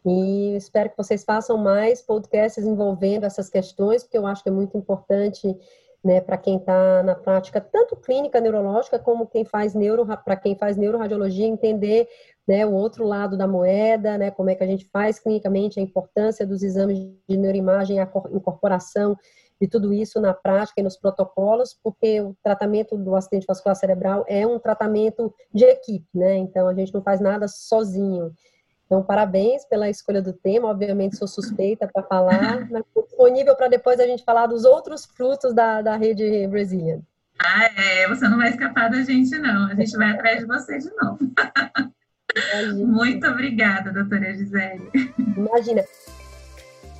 E 0.05 0.55
espero 0.55 0.89
que 0.89 0.97
vocês 0.97 1.23
façam 1.23 1.57
mais 1.57 2.01
podcasts 2.01 2.63
envolvendo 2.63 3.25
essas 3.25 3.49
questões, 3.49 4.03
porque 4.03 4.17
eu 4.17 4.27
acho 4.27 4.43
que 4.43 4.49
é 4.49 4.51
muito 4.51 4.77
importante 4.77 5.57
né, 6.03 6.21
para 6.21 6.37
quem 6.37 6.57
está 6.57 7.01
na 7.01 7.15
prática, 7.15 7.59
tanto 7.59 7.95
clínica 7.95 8.39
neurológica, 8.39 8.99
como 8.99 9.25
quem 9.25 9.43
faz 9.43 9.73
neuro, 9.73 10.05
para 10.23 10.35
quem 10.35 10.55
faz 10.55 10.77
neuroradiologia, 10.77 11.47
entender 11.47 12.07
né, 12.47 12.63
o 12.63 12.73
outro 12.73 13.03
lado 13.03 13.35
da 13.35 13.47
moeda, 13.47 14.15
né, 14.15 14.29
como 14.29 14.51
é 14.51 14.55
que 14.55 14.63
a 14.63 14.67
gente 14.67 14.85
faz 14.85 15.17
clinicamente, 15.17 15.79
a 15.79 15.83
importância 15.83 16.45
dos 16.45 16.61
exames 16.61 16.99
de 17.27 17.37
neuroimagem, 17.37 17.99
a 17.99 18.07
incorporação 18.31 19.17
de 19.59 19.67
tudo 19.67 19.91
isso 19.91 20.21
na 20.21 20.31
prática 20.31 20.79
e 20.79 20.83
nos 20.83 20.95
protocolos, 20.95 21.75
porque 21.81 22.21
o 22.21 22.35
tratamento 22.43 22.95
do 22.95 23.15
acidente 23.15 23.47
vascular 23.47 23.75
cerebral 23.75 24.23
é 24.27 24.45
um 24.45 24.59
tratamento 24.59 25.33
de 25.51 25.65
equipe, 25.65 26.07
né? 26.13 26.35
Então 26.35 26.67
a 26.67 26.73
gente 26.73 26.93
não 26.93 27.01
faz 27.01 27.19
nada 27.19 27.47
sozinho. 27.47 28.31
Então, 28.85 29.01
parabéns 29.01 29.65
pela 29.65 29.89
escolha 29.89 30.21
do 30.21 30.31
tema. 30.31 30.69
Obviamente, 30.69 31.17
sou 31.17 31.27
suspeita 31.27 31.89
para 31.91 32.03
falar, 32.03 32.67
mas 32.69 32.83
estou 32.85 33.03
disponível 33.03 33.55
para 33.55 33.67
depois 33.67 33.99
a 33.99 34.05
gente 34.05 34.23
falar 34.23 34.45
dos 34.45 34.63
outros 34.63 35.05
frutos 35.05 35.53
da, 35.53 35.81
da 35.81 35.95
rede 35.95 36.47
Brazilian. 36.47 37.01
Ah, 37.39 37.65
é. 37.65 38.07
Você 38.07 38.27
não 38.27 38.37
vai 38.37 38.49
escapar 38.49 38.89
da 38.89 39.01
gente, 39.01 39.37
não. 39.39 39.67
A 39.67 39.75
gente 39.75 39.97
vai 39.97 40.11
atrás 40.11 40.39
de 40.39 40.45
você 40.45 40.77
de 40.77 40.89
novo. 41.01 41.19
Muito 42.85 43.25
obrigada, 43.27 43.91
doutora 43.91 44.35
Gisele. 44.35 44.91
Imagina. 45.35 45.83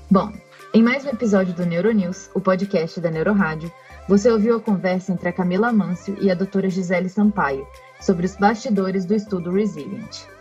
Bom, 0.10 0.32
em 0.74 0.82
mais 0.82 1.06
um 1.06 1.10
episódio 1.10 1.54
do 1.54 1.66
Neuronews, 1.66 2.30
o 2.34 2.42
podcast 2.42 3.00
da 3.00 3.12
Neurorádio, 3.12 3.72
você 4.08 4.30
ouviu 4.30 4.56
a 4.56 4.62
conversa 4.62 5.12
entre 5.12 5.30
a 5.30 5.34
Camila 5.34 5.74
Mâncio 5.74 6.18
e 6.22 6.32
a 6.32 6.36
doutora 6.36 6.70
Gisele 6.70 7.10
Sampaio 7.10 7.68
sobre 8.00 8.26
os 8.26 8.36
bastidores 8.36 9.06
do 9.06 9.16
estudo 9.16 9.52
Resilient. 9.52 10.35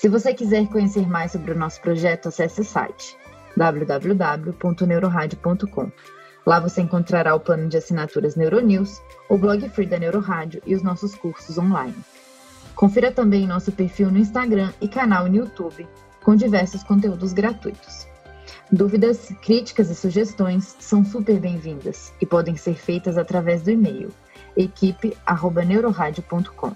Se 0.00 0.08
você 0.08 0.32
quiser 0.32 0.66
conhecer 0.68 1.06
mais 1.06 1.32
sobre 1.32 1.52
o 1.52 1.58
nosso 1.58 1.78
projeto, 1.82 2.28
acesse 2.28 2.62
o 2.62 2.64
site 2.64 3.14
www.neuroradio.com. 3.54 5.92
Lá 6.46 6.58
você 6.58 6.80
encontrará 6.80 7.34
o 7.34 7.40
plano 7.40 7.68
de 7.68 7.76
assinaturas 7.76 8.34
Neuronews, 8.34 8.98
o 9.28 9.36
blog 9.36 9.68
free 9.68 9.84
da 9.84 9.98
Neurorádio 9.98 10.62
e 10.64 10.74
os 10.74 10.82
nossos 10.82 11.14
cursos 11.14 11.58
online. 11.58 11.94
Confira 12.74 13.12
também 13.12 13.46
nosso 13.46 13.70
perfil 13.72 14.10
no 14.10 14.16
Instagram 14.16 14.72
e 14.80 14.88
canal 14.88 15.28
no 15.28 15.36
YouTube, 15.36 15.86
com 16.24 16.34
diversos 16.34 16.82
conteúdos 16.82 17.34
gratuitos. 17.34 18.06
Dúvidas, 18.72 19.28
críticas 19.42 19.90
e 19.90 19.94
sugestões 19.94 20.76
são 20.78 21.04
super 21.04 21.38
bem-vindas 21.38 22.10
e 22.22 22.24
podem 22.24 22.56
ser 22.56 22.76
feitas 22.76 23.18
através 23.18 23.60
do 23.60 23.70
e-mail 23.70 24.08
equipe@neuroradio.com. 24.56 26.74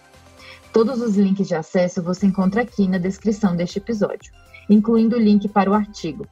Todos 0.75 1.01
os 1.01 1.17
links 1.17 1.47
de 1.47 1.55
acesso 1.55 2.03
você 2.03 2.27
encontra 2.27 2.63
aqui 2.63 2.89
na 2.89 2.99
descrição 2.99 3.55
deste 3.55 3.79
episódio, 3.79 4.33
incluindo 4.69 5.15
o 5.15 5.21
link 5.21 5.47
para 5.47 5.71
o 5.71 5.73
artigo. 5.73 6.27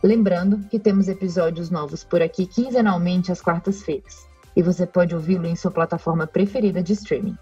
Lembrando 0.00 0.60
que 0.68 0.78
temos 0.78 1.08
episódios 1.08 1.68
novos 1.68 2.04
por 2.04 2.22
aqui 2.22 2.46
quinzenalmente 2.46 3.32
às 3.32 3.40
quartas-feiras, 3.40 4.24
e 4.54 4.62
você 4.62 4.86
pode 4.86 5.16
ouvi-lo 5.16 5.46
em 5.46 5.56
sua 5.56 5.72
plataforma 5.72 6.28
preferida 6.28 6.80
de 6.80 6.92
streaming. 6.92 7.36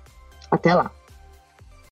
Até 0.50 0.74
lá! 0.74 0.90